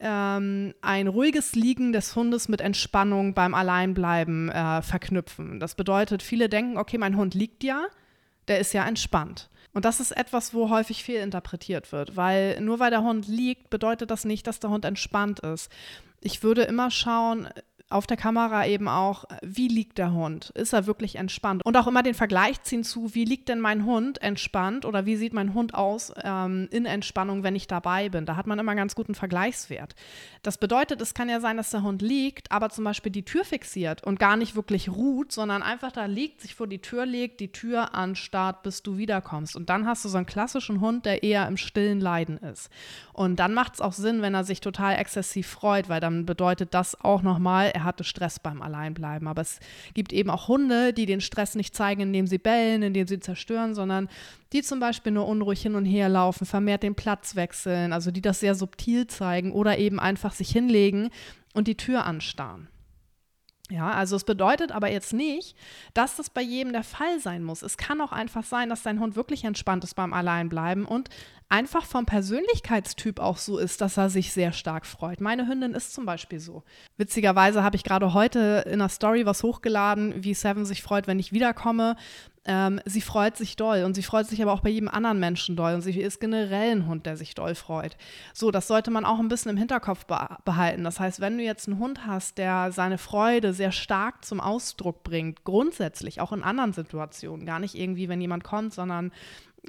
ähm, 0.00 0.74
ein 0.80 1.08
ruhiges 1.08 1.54
Liegen 1.54 1.92
des 1.92 2.14
Hundes 2.14 2.48
mit 2.48 2.60
Entspannung 2.60 3.34
beim 3.34 3.54
Alleinbleiben 3.54 4.48
äh, 4.50 4.82
verknüpfen. 4.82 5.60
Das 5.60 5.74
bedeutet, 5.74 6.22
viele 6.22 6.48
denken, 6.48 6.76
okay, 6.76 6.98
mein 6.98 7.16
Hund 7.16 7.34
liegt 7.34 7.64
ja, 7.64 7.86
der 8.46 8.60
ist 8.60 8.72
ja 8.72 8.86
entspannt. 8.86 9.50
Und 9.74 9.84
das 9.84 10.00
ist 10.00 10.12
etwas, 10.12 10.54
wo 10.54 10.70
häufig 10.70 11.04
fehlinterpretiert 11.04 11.92
wird, 11.92 12.16
weil 12.16 12.60
nur 12.60 12.78
weil 12.80 12.90
der 12.90 13.02
Hund 13.02 13.28
liegt, 13.28 13.70
bedeutet 13.70 14.10
das 14.10 14.24
nicht, 14.24 14.46
dass 14.46 14.60
der 14.60 14.70
Hund 14.70 14.84
entspannt 14.84 15.40
ist. 15.40 15.70
Ich 16.20 16.42
würde 16.42 16.62
immer 16.62 16.90
schauen, 16.90 17.48
auf 17.90 18.06
der 18.06 18.18
Kamera 18.18 18.66
eben 18.66 18.86
auch, 18.86 19.24
wie 19.42 19.68
liegt 19.68 19.96
der 19.96 20.12
Hund? 20.12 20.50
Ist 20.50 20.74
er 20.74 20.86
wirklich 20.86 21.16
entspannt? 21.16 21.64
Und 21.64 21.76
auch 21.76 21.86
immer 21.86 22.02
den 22.02 22.12
Vergleich 22.12 22.62
ziehen 22.62 22.84
zu, 22.84 23.14
wie 23.14 23.24
liegt 23.24 23.48
denn 23.48 23.60
mein 23.60 23.86
Hund 23.86 24.20
entspannt 24.20 24.84
oder 24.84 25.06
wie 25.06 25.16
sieht 25.16 25.32
mein 25.32 25.54
Hund 25.54 25.74
aus 25.74 26.12
ähm, 26.22 26.68
in 26.70 26.84
Entspannung, 26.84 27.44
wenn 27.44 27.56
ich 27.56 27.66
dabei 27.66 28.10
bin? 28.10 28.26
Da 28.26 28.36
hat 28.36 28.46
man 28.46 28.58
immer 28.58 28.74
ganz 28.74 28.94
guten 28.94 29.14
Vergleichswert. 29.14 29.94
Das 30.42 30.58
bedeutet, 30.58 31.00
es 31.00 31.14
kann 31.14 31.30
ja 31.30 31.40
sein, 31.40 31.56
dass 31.56 31.70
der 31.70 31.82
Hund 31.82 32.02
liegt, 32.02 32.52
aber 32.52 32.68
zum 32.68 32.84
Beispiel 32.84 33.10
die 33.10 33.24
Tür 33.24 33.44
fixiert 33.44 34.04
und 34.04 34.18
gar 34.18 34.36
nicht 34.36 34.54
wirklich 34.54 34.90
ruht, 34.90 35.32
sondern 35.32 35.62
einfach 35.62 35.90
da 35.90 36.04
liegt, 36.04 36.42
sich 36.42 36.54
vor 36.54 36.66
die 36.66 36.82
Tür 36.82 37.06
legt, 37.06 37.40
die 37.40 37.52
Tür 37.52 37.94
anstarrt, 37.94 38.62
bis 38.64 38.82
du 38.82 38.98
wiederkommst. 38.98 39.56
Und 39.56 39.70
dann 39.70 39.86
hast 39.86 40.04
du 40.04 40.10
so 40.10 40.18
einen 40.18 40.26
klassischen 40.26 40.82
Hund, 40.82 41.06
der 41.06 41.22
eher 41.22 41.48
im 41.48 41.56
stillen 41.56 42.02
Leiden 42.02 42.36
ist. 42.36 42.68
Und 43.14 43.36
dann 43.36 43.54
macht 43.54 43.74
es 43.74 43.80
auch 43.80 43.94
Sinn, 43.94 44.20
wenn 44.20 44.34
er 44.34 44.44
sich 44.44 44.60
total 44.60 44.96
exzessiv 44.96 45.46
freut, 45.46 45.88
weil 45.88 46.00
dann 46.00 46.26
bedeutet 46.26 46.74
das 46.74 47.00
auch 47.00 47.22
nochmal, 47.22 47.72
er 47.78 47.84
hatte 47.84 48.04
Stress 48.04 48.40
beim 48.40 48.60
Alleinbleiben. 48.60 49.28
Aber 49.28 49.42
es 49.42 49.60
gibt 49.94 50.12
eben 50.12 50.30
auch 50.30 50.48
Hunde, 50.48 50.92
die 50.92 51.06
den 51.06 51.20
Stress 51.20 51.54
nicht 51.54 51.74
zeigen, 51.74 52.00
indem 52.00 52.26
sie 52.26 52.38
bellen, 52.38 52.82
indem 52.82 53.06
sie 53.06 53.20
zerstören, 53.20 53.74
sondern 53.74 54.08
die 54.52 54.62
zum 54.62 54.80
Beispiel 54.80 55.12
nur 55.12 55.26
unruhig 55.26 55.62
hin 55.62 55.74
und 55.74 55.84
her 55.84 56.08
laufen, 56.08 56.44
vermehrt 56.44 56.82
den 56.82 56.94
Platz 56.94 57.36
wechseln, 57.36 57.92
also 57.92 58.10
die 58.10 58.22
das 58.22 58.40
sehr 58.40 58.54
subtil 58.54 59.06
zeigen 59.06 59.52
oder 59.52 59.78
eben 59.78 60.00
einfach 60.00 60.32
sich 60.32 60.50
hinlegen 60.50 61.10
und 61.54 61.68
die 61.68 61.76
Tür 61.76 62.04
anstarren. 62.04 62.68
Ja, 63.70 63.90
also 63.90 64.16
es 64.16 64.24
bedeutet 64.24 64.72
aber 64.72 64.90
jetzt 64.90 65.12
nicht, 65.12 65.54
dass 65.92 66.16
das 66.16 66.30
bei 66.30 66.40
jedem 66.40 66.72
der 66.72 66.84
Fall 66.84 67.20
sein 67.20 67.44
muss. 67.44 67.60
Es 67.60 67.76
kann 67.76 68.00
auch 68.00 68.12
einfach 68.12 68.44
sein, 68.44 68.70
dass 68.70 68.82
dein 68.82 68.98
Hund 68.98 69.14
wirklich 69.14 69.44
entspannt 69.44 69.84
ist 69.84 69.94
beim 69.94 70.14
Alleinbleiben 70.14 70.86
und 70.86 71.10
einfach 71.50 71.84
vom 71.84 72.06
Persönlichkeitstyp 72.06 73.20
auch 73.20 73.36
so 73.36 73.58
ist, 73.58 73.82
dass 73.82 73.98
er 73.98 74.08
sich 74.08 74.32
sehr 74.32 74.52
stark 74.52 74.86
freut. 74.86 75.20
Meine 75.20 75.46
Hündin 75.46 75.74
ist 75.74 75.92
zum 75.92 76.06
Beispiel 76.06 76.40
so. 76.40 76.62
Witzigerweise 76.96 77.62
habe 77.62 77.76
ich 77.76 77.84
gerade 77.84 78.14
heute 78.14 78.64
in 78.66 78.74
einer 78.74 78.88
Story 78.88 79.26
was 79.26 79.42
hochgeladen, 79.42 80.24
wie 80.24 80.32
Seven 80.32 80.64
sich 80.64 80.82
freut, 80.82 81.06
wenn 81.06 81.18
ich 81.18 81.32
wiederkomme. 81.32 81.96
Ähm, 82.50 82.80
sie 82.86 83.02
freut 83.02 83.36
sich 83.36 83.56
doll 83.56 83.84
und 83.84 83.92
sie 83.92 84.02
freut 84.02 84.26
sich 84.26 84.40
aber 84.40 84.54
auch 84.54 84.60
bei 84.60 84.70
jedem 84.70 84.88
anderen 84.88 85.20
Menschen 85.20 85.54
doll 85.54 85.74
und 85.74 85.82
sie 85.82 86.00
ist 86.00 86.18
generell 86.18 86.72
ein 86.72 86.86
Hund, 86.86 87.04
der 87.04 87.18
sich 87.18 87.34
doll 87.34 87.54
freut. 87.54 87.98
So, 88.32 88.50
das 88.50 88.66
sollte 88.66 88.90
man 88.90 89.04
auch 89.04 89.18
ein 89.18 89.28
bisschen 89.28 89.50
im 89.50 89.58
Hinterkopf 89.58 90.06
behalten. 90.06 90.82
Das 90.82 90.98
heißt, 90.98 91.20
wenn 91.20 91.36
du 91.36 91.44
jetzt 91.44 91.68
einen 91.68 91.78
Hund 91.78 92.06
hast, 92.06 92.38
der 92.38 92.72
seine 92.72 92.96
Freude 92.96 93.52
sehr 93.52 93.70
stark 93.70 94.24
zum 94.24 94.40
Ausdruck 94.40 95.04
bringt, 95.04 95.44
grundsätzlich 95.44 96.22
auch 96.22 96.32
in 96.32 96.42
anderen 96.42 96.72
Situationen, 96.72 97.44
gar 97.44 97.58
nicht 97.58 97.74
irgendwie, 97.74 98.08
wenn 98.08 98.22
jemand 98.22 98.44
kommt, 98.44 98.72
sondern 98.72 99.12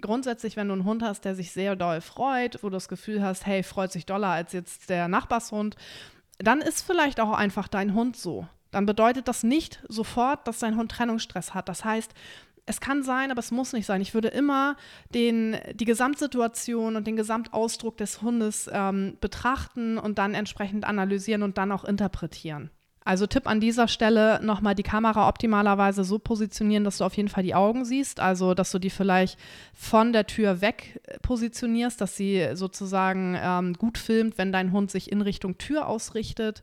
grundsätzlich, 0.02 0.56
wenn 0.56 0.70
du 0.70 0.74
einen 0.76 0.86
Hund 0.86 1.04
hast, 1.04 1.26
der 1.26 1.36
sich 1.36 1.52
sehr 1.52 1.76
doll 1.76 2.00
freut, 2.00 2.64
wo 2.64 2.70
du 2.70 2.76
das 2.76 2.88
Gefühl 2.88 3.22
hast, 3.22 3.46
hey, 3.46 3.62
freut 3.62 3.92
sich 3.92 4.06
doller 4.06 4.30
als 4.30 4.54
jetzt 4.54 4.90
der 4.90 5.10
Nachbarshund, 5.10 5.76
dann 6.38 6.62
ist 6.62 6.82
vielleicht 6.86 7.20
auch 7.20 7.34
einfach 7.34 7.68
dein 7.68 7.94
Hund 7.94 8.16
so. 8.16 8.48
Dann 8.72 8.86
bedeutet 8.86 9.28
das 9.28 9.44
nicht 9.44 9.84
sofort, 9.88 10.48
dass 10.48 10.60
dein 10.60 10.78
Hund 10.78 10.92
Trennungsstress 10.92 11.54
hat. 11.54 11.68
Das 11.70 11.84
heißt, 11.84 12.14
es 12.70 12.80
kann 12.80 13.02
sein, 13.02 13.32
aber 13.32 13.40
es 13.40 13.50
muss 13.50 13.74
nicht 13.74 13.88
sein. 13.88 14.00
Ich 14.00 14.14
würde 14.14 14.28
immer 14.28 14.78
den, 15.12 15.58
die 15.74 15.86
Gesamtsituation 15.86 16.96
und 16.96 17.08
den 17.08 17.16
Gesamtausdruck 17.16 17.98
des 17.98 18.22
Hundes 18.22 18.70
ähm, 18.72 19.18
betrachten 19.20 19.98
und 19.98 20.20
dann 20.20 20.36
entsprechend 20.36 20.86
analysieren 20.86 21.42
und 21.42 21.58
dann 21.58 21.72
auch 21.72 21.84
interpretieren. 21.84 22.70
Also 23.04 23.26
Tipp 23.26 23.48
an 23.48 23.60
dieser 23.60 23.88
Stelle 23.88 24.40
nochmal 24.44 24.76
die 24.76 24.84
Kamera 24.84 25.28
optimalerweise 25.28 26.04
so 26.04 26.20
positionieren, 26.20 26.84
dass 26.84 27.00
du 27.00 27.06
auf 27.06 27.16
jeden 27.16 27.30
Fall 27.30 27.42
die 27.42 27.56
Augen 27.56 27.86
siehst. 27.86 28.20
Also 28.20 28.54
dass 28.54 28.70
du 28.70 28.78
die 28.78 28.92
vielleicht 28.92 29.40
von 29.74 30.14
der 30.14 30.28
Tür 30.28 30.62
weg 30.62 31.02
positionierst, 31.24 32.00
dass 32.00 32.16
sie 32.16 32.50
sozusagen 32.54 33.36
ähm, 33.42 33.74
gut 33.74 33.98
filmt, 33.98 34.38
wenn 34.38 34.52
dein 34.52 34.72
Hund 34.72 34.92
sich 34.92 35.12
in 35.12 35.22
Richtung 35.22 35.58
Tür 35.58 35.88
ausrichtet 35.88 36.62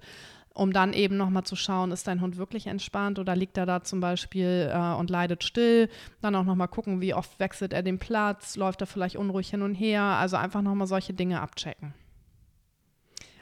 um 0.57 0.73
dann 0.73 0.95
eben 0.95 1.19
nochmal 1.19 1.45
zu 1.45 1.55
schauen, 1.55 1.93
ist 1.93 2.07
dein 2.07 2.23
Hund 2.23 2.39
wirklich 2.39 2.67
entspannt 2.67 3.19
oder 3.19 3.37
liegt 3.37 3.59
er 3.59 3.67
da 3.67 3.83
zum 3.83 4.01
Beispiel 4.01 4.71
äh, 4.73 4.95
und 4.95 5.11
leidet 5.11 5.45
still. 5.45 5.91
Dann 6.23 6.35
auch 6.35 6.45
nochmal 6.45 6.69
gucken, 6.69 7.03
wie 7.03 7.13
oft 7.13 7.39
wechselt 7.39 7.75
er 7.75 7.83
den 7.83 7.99
Platz, 7.99 8.57
läuft 8.57 8.81
er 8.81 8.87
vielleicht 8.87 9.17
unruhig 9.17 9.51
hin 9.51 9.61
und 9.61 9.75
her. 9.75 10.03
Also 10.03 10.37
einfach 10.37 10.63
nochmal 10.63 10.87
solche 10.87 11.13
Dinge 11.13 11.43
abchecken. 11.43 11.93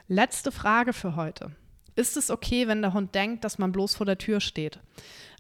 Letzte 0.09 0.51
Frage 0.51 0.93
für 0.93 1.15
heute. 1.15 1.53
Ist 1.95 2.17
es 2.17 2.31
okay, 2.31 2.67
wenn 2.67 2.83
der 2.83 2.93
Hund 2.93 3.15
denkt, 3.15 3.45
dass 3.45 3.59
man 3.59 3.71
bloß 3.71 3.95
vor 3.95 4.07
der 4.07 4.19
Tür 4.19 4.41
steht? 4.41 4.81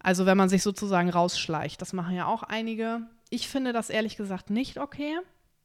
Also 0.00 0.26
wenn 0.26 0.37
man 0.37 0.48
sich 0.48 0.62
sozusagen 0.62 1.10
rausschleicht. 1.10 1.82
Das 1.82 1.92
machen 1.92 2.14
ja 2.14 2.26
auch 2.26 2.44
einige. 2.44 3.00
Ich 3.30 3.48
finde 3.48 3.72
das 3.72 3.90
ehrlich 3.90 4.16
gesagt 4.16 4.48
nicht 4.48 4.78
okay 4.78 5.18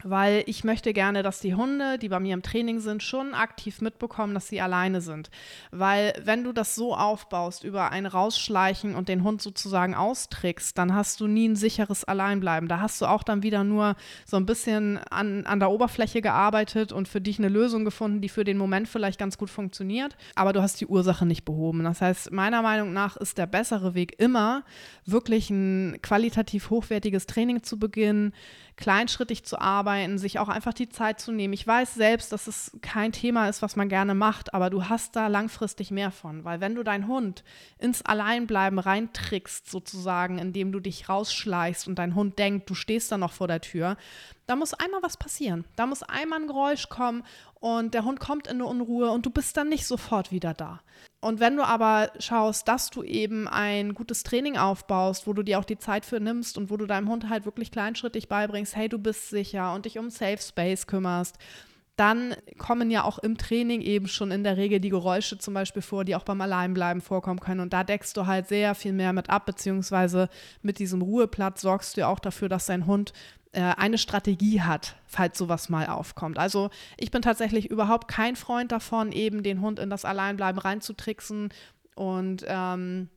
weil 0.04 0.44
ich 0.46 0.64
möchte 0.64 0.94
gerne, 0.94 1.24
dass 1.24 1.42
die 1.42 1.56
Hunde, 1.56 1.98
die 1.98 2.08
bei 2.08 2.22
mir 2.22 2.34
im 2.34 2.42
Training 2.42 2.80
sind, 2.80 3.04
schon 3.04 3.34
aktiv 3.34 3.82
mitbekommen, 3.82 4.34
dass 4.34 4.48
sie 4.48 4.62
alleine 4.62 5.02
sind. 5.02 5.30
Weil 5.72 6.14
wenn 6.24 6.46
du 6.46 6.54
das 6.54 6.74
so 6.74 6.96
aufbaust, 6.96 7.66
über 7.66 7.92
ein 7.92 8.06
Rausschleichen 8.06 8.96
und 8.96 9.10
den 9.10 9.24
Hund 9.24 9.42
sozusagen 9.42 9.96
austrickst, 9.96 10.78
dann 10.78 10.96
hast 10.96 11.20
du 11.20 11.28
nie 11.28 11.50
ein 11.50 11.58
sicheres 11.58 12.06
Alleinbleiben. 12.06 12.70
Da 12.70 12.80
hast 12.80 13.02
du 13.02 13.08
auch 13.08 13.24
dann 13.24 13.44
wieder 13.44 13.66
nur 13.66 13.96
so 14.26 14.38
ein 14.38 14.46
bisschen 14.46 15.00
an, 15.10 15.46
an 15.46 15.60
der 15.60 15.70
Oberfläche 15.70 16.22
gearbeitet 16.22 16.94
und 16.94 17.10
für 17.10 17.20
dich 17.20 17.38
eine 17.38 17.50
Lösung 17.50 17.84
gefunden, 17.84 18.22
die 18.22 18.30
für 18.30 18.46
den 18.46 18.58
Moment 18.58 18.88
vielleicht 18.88 19.20
ganz 19.20 19.38
gut 19.38 19.50
funktioniert, 19.50 20.16
aber 20.36 20.54
du 20.54 20.62
hast 20.62 20.80
die 20.80 20.88
Ursache 20.88 21.26
nicht 21.26 21.44
behoben. 21.44 21.84
Das 21.84 22.00
heißt, 22.00 22.32
meiner 22.32 22.62
Meinung 22.62 22.94
nach 22.94 23.18
ist 23.18 23.38
der 23.38 23.48
bessere 23.48 23.96
Weg 23.96 24.16
immer, 24.18 24.64
wirklich 25.06 25.50
ein 25.50 25.98
qualitativ 26.02 26.70
hochwertiges 26.70 27.26
Training 27.26 27.64
zu 27.64 27.78
beginnen, 27.78 28.34
kleinschrittig 28.78 29.44
zu 29.44 29.60
arbeiten, 29.60 29.89
arbeiten, 29.90 30.18
sich 30.18 30.40
auch 30.40 30.50
einfach 30.50 30.74
die 30.74 30.90
Zeit 30.90 31.20
zu 31.20 31.32
nehmen. 31.32 31.54
Ich 31.54 31.66
weiß 31.66 31.96
selbst, 31.96 32.32
dass 32.32 32.48
es 32.48 32.72
kein 32.82 33.12
Thema 33.12 33.50
ist, 33.50 33.62
was 33.62 33.76
man 33.76 33.90
gerne 33.90 34.14
macht, 34.14 34.54
aber 34.54 34.70
du 34.70 34.88
hast 34.88 35.16
da 35.16 35.28
langfristig 35.28 35.92
mehr 35.92 36.12
von, 36.12 36.44
weil 36.44 36.62
wenn 36.62 36.76
du 36.76 36.84
deinen 36.84 37.08
Hund 37.08 37.44
ins 37.80 38.04
Alleinbleiben 38.04 38.80
reintrickst, 38.80 39.70
sozusagen, 39.70 40.38
indem 40.38 40.72
du 40.72 40.80
dich 40.80 41.10
rausschleichst 41.10 41.88
und 41.88 41.98
dein 41.98 42.16
Hund 42.16 42.38
denkt, 42.38 42.70
du 42.70 42.76
stehst 42.76 43.12
da 43.12 43.18
noch 43.18 43.32
vor 43.32 43.48
der 43.48 43.62
Tür, 43.62 43.98
da 44.50 44.56
muss 44.56 44.74
einmal 44.74 45.04
was 45.04 45.16
passieren. 45.16 45.64
Da 45.76 45.86
muss 45.86 46.02
einmal 46.02 46.42
ein 46.42 46.48
Geräusch 46.48 46.90
kommen 46.90 47.24
und 47.60 47.94
der 47.94 48.04
Hund 48.04 48.20
kommt 48.20 48.48
in 48.48 48.56
eine 48.56 48.66
Unruhe 48.66 49.12
und 49.12 49.24
du 49.24 49.30
bist 49.30 49.56
dann 49.56 49.70
nicht 49.70 49.86
sofort 49.86 50.32
wieder 50.32 50.56
da. 50.56 50.82
Und 51.22 51.40
wenn 51.40 51.56
du 51.56 51.64
aber 51.64 52.12
schaust, 52.18 52.68
dass 52.68 52.90
du 52.90 53.04
eben 53.04 53.48
ein 53.48 53.94
gutes 53.94 54.24
Training 54.24 54.58
aufbaust, 54.58 55.28
wo 55.28 55.34
du 55.34 55.44
dir 55.44 55.60
auch 55.60 55.66
die 55.66 55.78
Zeit 55.78 56.04
für 56.04 56.20
nimmst 56.20 56.58
und 56.58 56.72
wo 56.72 56.78
du 56.78 56.88
deinem 56.88 57.10
Hund 57.10 57.30
halt 57.30 57.46
wirklich 57.46 57.72
kleinschrittig 57.72 58.28
beibringst, 58.28 58.76
hey, 58.76 58.90
du 58.90 58.98
bist 58.98 59.30
sicher 59.30 59.76
und 59.76 59.86
dich 59.86 60.00
um 60.00 60.10
Safe 60.10 60.40
Space 60.40 60.88
kümmerst, 60.88 61.38
dann 62.00 62.34
kommen 62.58 62.92
ja 62.92 63.04
auch 63.04 63.20
im 63.20 63.38
Training 63.38 63.82
eben 63.82 64.08
schon 64.08 64.32
in 64.32 64.46
der 64.46 64.56
Regel 64.56 64.80
die 64.80 64.90
Geräusche 64.90 65.38
zum 65.38 65.54
Beispiel 65.54 65.82
vor, 65.82 66.06
die 66.06 66.16
auch 66.16 66.24
beim 66.24 66.40
Alleinbleiben 66.40 67.02
vorkommen 67.02 67.42
können. 67.42 67.60
Und 67.60 67.74
da 67.74 67.84
deckst 67.84 68.16
du 68.16 68.26
halt 68.26 68.48
sehr 68.48 68.74
viel 68.74 68.94
mehr 68.94 69.12
mit 69.12 69.30
ab, 69.30 69.46
beziehungsweise 69.46 70.30
mit 70.62 70.80
diesem 70.80 71.02
Ruheplatz 71.02 71.60
sorgst 71.60 71.98
du 71.98 72.08
auch 72.08 72.20
dafür, 72.20 72.48
dass 72.48 72.68
dein 72.68 72.86
Hund 72.86 73.12
eine 73.58 73.98
Strategie 73.98 74.62
hat, 74.62 74.96
falls 75.08 75.38
sowas 75.38 75.70
mal 75.70 75.88
aufkommt. 75.88 76.38
Also 76.38 76.70
ich 76.98 77.12
bin 77.12 77.22
tatsächlich 77.22 77.70
überhaupt 77.70 78.08
kein 78.08 78.36
Freund 78.36 78.72
davon, 78.72 79.12
eben 79.12 79.42
den 79.44 79.62
Hund 79.62 79.80
in 79.80 79.90
das 79.90 80.06
Alleinbleiben 80.06 80.62
reinzutricksen 80.62 81.50
und 81.96 82.46
ähm, 82.48 83.10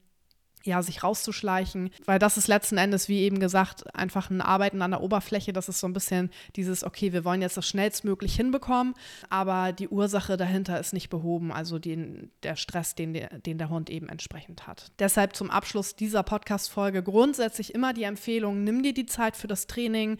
ja, 0.64 0.82
sich 0.82 1.02
rauszuschleichen, 1.02 1.90
weil 2.04 2.18
das 2.18 2.36
ist 2.36 2.48
letzten 2.48 2.78
Endes, 2.78 3.08
wie 3.08 3.20
eben 3.20 3.40
gesagt, 3.40 3.94
einfach 3.94 4.30
ein 4.30 4.40
Arbeiten 4.40 4.82
an 4.82 4.92
der 4.92 5.02
Oberfläche. 5.02 5.52
Das 5.52 5.68
ist 5.68 5.80
so 5.80 5.86
ein 5.86 5.92
bisschen 5.92 6.30
dieses, 6.56 6.84
okay, 6.84 7.12
wir 7.12 7.24
wollen 7.24 7.42
jetzt 7.42 7.56
das 7.56 7.68
schnellstmöglich 7.68 8.34
hinbekommen, 8.34 8.94
aber 9.30 9.72
die 9.72 9.88
Ursache 9.88 10.36
dahinter 10.36 10.78
ist 10.78 10.92
nicht 10.92 11.10
behoben, 11.10 11.52
also 11.52 11.78
den, 11.78 12.30
der 12.42 12.56
Stress, 12.56 12.94
den, 12.94 13.12
den 13.44 13.58
der 13.58 13.70
Hund 13.70 13.90
eben 13.90 14.08
entsprechend 14.08 14.66
hat. 14.66 14.92
Deshalb 14.98 15.36
zum 15.36 15.50
Abschluss 15.50 15.96
dieser 15.96 16.22
Podcast-Folge 16.22 17.02
grundsätzlich 17.02 17.74
immer 17.74 17.92
die 17.92 18.04
Empfehlung, 18.04 18.64
nimm 18.64 18.82
dir 18.82 18.94
die 18.94 19.06
Zeit 19.06 19.36
für 19.36 19.48
das 19.48 19.66
Training. 19.66 20.18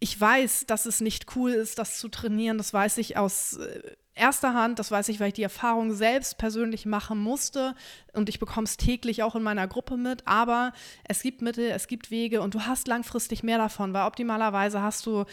Ich 0.00 0.20
weiß, 0.20 0.66
dass 0.66 0.86
es 0.86 1.00
nicht 1.00 1.34
cool 1.34 1.50
ist, 1.50 1.78
das 1.78 1.98
zu 1.98 2.08
trainieren. 2.08 2.58
Das 2.58 2.72
weiß 2.72 2.98
ich 2.98 3.16
aus 3.16 3.54
äh, 3.54 3.80
erster 4.18 4.54
Hand, 4.54 4.78
das 4.78 4.90
weiß 4.90 5.08
ich, 5.08 5.20
weil 5.20 5.28
ich 5.28 5.34
die 5.34 5.42
Erfahrung 5.42 5.92
selbst 5.92 6.36
persönlich 6.36 6.84
machen 6.84 7.18
musste. 7.18 7.74
Und 8.12 8.28
ich 8.28 8.38
bekomme 8.38 8.64
es 8.64 8.76
täglich 8.76 9.22
auch 9.22 9.36
in 9.36 9.42
meiner 9.42 9.66
Gruppe 9.68 9.96
mit, 9.96 10.26
aber 10.26 10.72
es 11.04 11.22
gibt 11.22 11.40
Mittel, 11.40 11.70
es 11.70 11.86
gibt 11.86 12.10
Wege. 12.10 12.42
Und 12.42 12.54
du 12.54 12.66
hast 12.66 12.88
langfristig 12.88 13.42
mehr 13.42 13.58
davon, 13.58 13.94
weil 13.94 14.06
optimalerweise 14.06 14.82
hast 14.82 15.06
du 15.06 15.24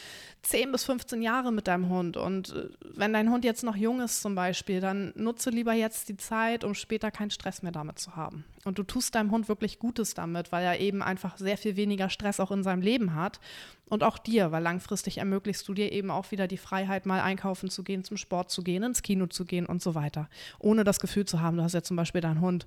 10 0.43 0.71
bis 0.71 0.86
15 0.86 1.21
Jahre 1.21 1.52
mit 1.52 1.67
deinem 1.67 1.89
Hund. 1.89 2.15
Und 2.15 2.54
äh, 2.54 2.69
wenn 2.82 3.13
dein 3.13 3.30
Hund 3.32 3.43
jetzt 3.43 3.63
noch 3.63 3.76
jung 3.76 4.02
ist 4.02 4.21
zum 4.21 4.36
Beispiel, 4.36 4.80
dann 4.80 5.12
nutze 5.15 5.50
lieber 5.50 5.74
jetzt 5.74 6.08
die 6.10 6.17
Zeit, 6.17 6.63
um 6.63 6.74
später 6.74 7.12
keinen 7.12 7.32
Stress 7.32 7.63
mehr 7.63 7.71
damit 7.71 8.00
zu 8.00 8.15
haben. 8.15 8.45
Und 8.65 8.80
du 8.80 8.84
tust 8.84 9.15
deinem 9.15 9.32
Hund 9.32 9.47
wirklich 9.47 9.80
Gutes 9.80 10.15
damit, 10.15 10.51
weil 10.51 10.65
er 10.65 10.80
eben 10.80 11.01
einfach 11.01 11.38
sehr 11.38 11.58
viel 11.58 11.75
weniger 11.78 12.10
Stress 12.10 12.39
auch 12.39 12.51
in 12.51 12.63
seinem 12.63 12.82
Leben 12.82 13.15
hat 13.15 13.39
und 13.86 14.04
auch 14.04 14.17
dir, 14.17 14.51
weil 14.51 14.63
langfristig 14.63 15.19
ermöglichst 15.19 15.67
du 15.67 15.73
dir 15.73 15.91
eben 15.91 16.10
auch 16.12 16.32
wieder 16.32 16.47
die 16.47 16.58
Freiheit, 16.58 17.06
mal 17.06 17.21
einkaufen 17.21 17.69
zu 17.69 17.84
gehen, 17.84 18.04
zum 18.04 18.17
Sport 18.17 18.49
zu 18.49 18.63
gehen, 18.63 18.84
ins 18.84 19.04
Kino 19.04 19.28
zu 19.28 19.45
gehen 19.45 19.67
und 19.67 19.82
so 19.82 19.95
weiter. 19.95 20.28
Ohne 20.60 20.84
das 20.84 20.99
Gefühl 20.99 21.25
zu 21.25 21.41
haben, 21.41 21.58
du 21.58 21.63
hast 21.63 21.73
ja 21.73 21.84
zum 21.84 21.95
Beispiel 21.95 22.21
deinen 22.21 22.41
Hund 22.41 22.65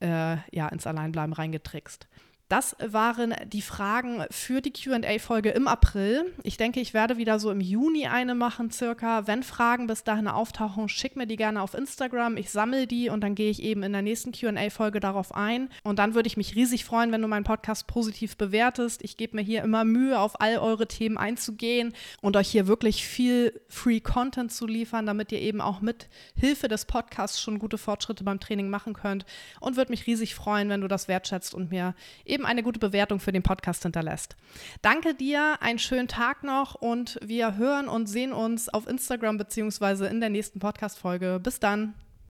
äh, 0.00 0.36
ja, 0.52 0.68
ins 0.68 0.86
Alleinbleiben 0.86 1.32
reingetrickst. 1.32 2.06
Das 2.50 2.74
waren 2.80 3.32
die 3.46 3.62
Fragen 3.62 4.24
für 4.28 4.60
die 4.60 4.72
QA-Folge 4.72 5.50
im 5.50 5.68
April. 5.68 6.34
Ich 6.42 6.56
denke, 6.56 6.80
ich 6.80 6.92
werde 6.92 7.16
wieder 7.16 7.38
so 7.38 7.52
im 7.52 7.60
Juni 7.60 8.08
eine 8.08 8.34
machen, 8.34 8.72
circa. 8.72 9.28
Wenn 9.28 9.44
Fragen 9.44 9.86
bis 9.86 10.02
dahin 10.02 10.26
auftauchen, 10.26 10.88
schick 10.88 11.14
mir 11.14 11.28
die 11.28 11.36
gerne 11.36 11.62
auf 11.62 11.74
Instagram. 11.74 12.36
Ich 12.36 12.50
sammle 12.50 12.88
die 12.88 13.08
und 13.08 13.20
dann 13.20 13.36
gehe 13.36 13.52
ich 13.52 13.62
eben 13.62 13.84
in 13.84 13.92
der 13.92 14.02
nächsten 14.02 14.32
QA-Folge 14.32 14.98
darauf 14.98 15.32
ein. 15.32 15.68
Und 15.84 16.00
dann 16.00 16.14
würde 16.14 16.26
ich 16.26 16.36
mich 16.36 16.56
riesig 16.56 16.84
freuen, 16.84 17.12
wenn 17.12 17.22
du 17.22 17.28
meinen 17.28 17.44
Podcast 17.44 17.86
positiv 17.86 18.36
bewertest. 18.36 19.04
Ich 19.04 19.16
gebe 19.16 19.36
mir 19.36 19.42
hier 19.42 19.62
immer 19.62 19.84
Mühe, 19.84 20.18
auf 20.18 20.40
all 20.40 20.58
eure 20.58 20.88
Themen 20.88 21.18
einzugehen 21.18 21.94
und 22.20 22.36
euch 22.36 22.48
hier 22.48 22.66
wirklich 22.66 23.06
viel 23.06 23.60
Free 23.68 24.00
Content 24.00 24.50
zu 24.50 24.66
liefern, 24.66 25.06
damit 25.06 25.30
ihr 25.30 25.40
eben 25.40 25.60
auch 25.60 25.82
mit 25.82 26.08
Hilfe 26.34 26.66
des 26.66 26.84
Podcasts 26.86 27.40
schon 27.40 27.60
gute 27.60 27.78
Fortschritte 27.78 28.24
beim 28.24 28.40
Training 28.40 28.70
machen 28.70 28.94
könnt. 28.94 29.24
Und 29.60 29.76
würde 29.76 29.92
mich 29.92 30.08
riesig 30.08 30.34
freuen, 30.34 30.68
wenn 30.68 30.80
du 30.80 30.88
das 30.88 31.06
wertschätzt 31.06 31.54
und 31.54 31.70
mir 31.70 31.94
eben 32.24 32.39
eben 32.40 32.46
eine 32.46 32.62
gute 32.62 32.80
Bewertung 32.80 33.20
für 33.20 33.32
den 33.32 33.42
Podcast 33.42 33.82
hinterlässt. 33.82 34.36
Danke 34.82 35.14
dir, 35.14 35.58
einen 35.60 35.78
schönen 35.78 36.08
Tag 36.08 36.42
noch 36.42 36.74
und 36.74 37.18
wir 37.22 37.56
hören 37.56 37.88
und 37.88 38.06
sehen 38.06 38.32
uns 38.32 38.68
auf 38.68 38.88
Instagram 38.88 39.36
beziehungsweise 39.36 40.06
in 40.06 40.20
der 40.20 40.30
nächsten 40.30 40.58
Podcast-Folge. 40.58 41.38
Bis 41.42 41.60
dann. 41.60 41.94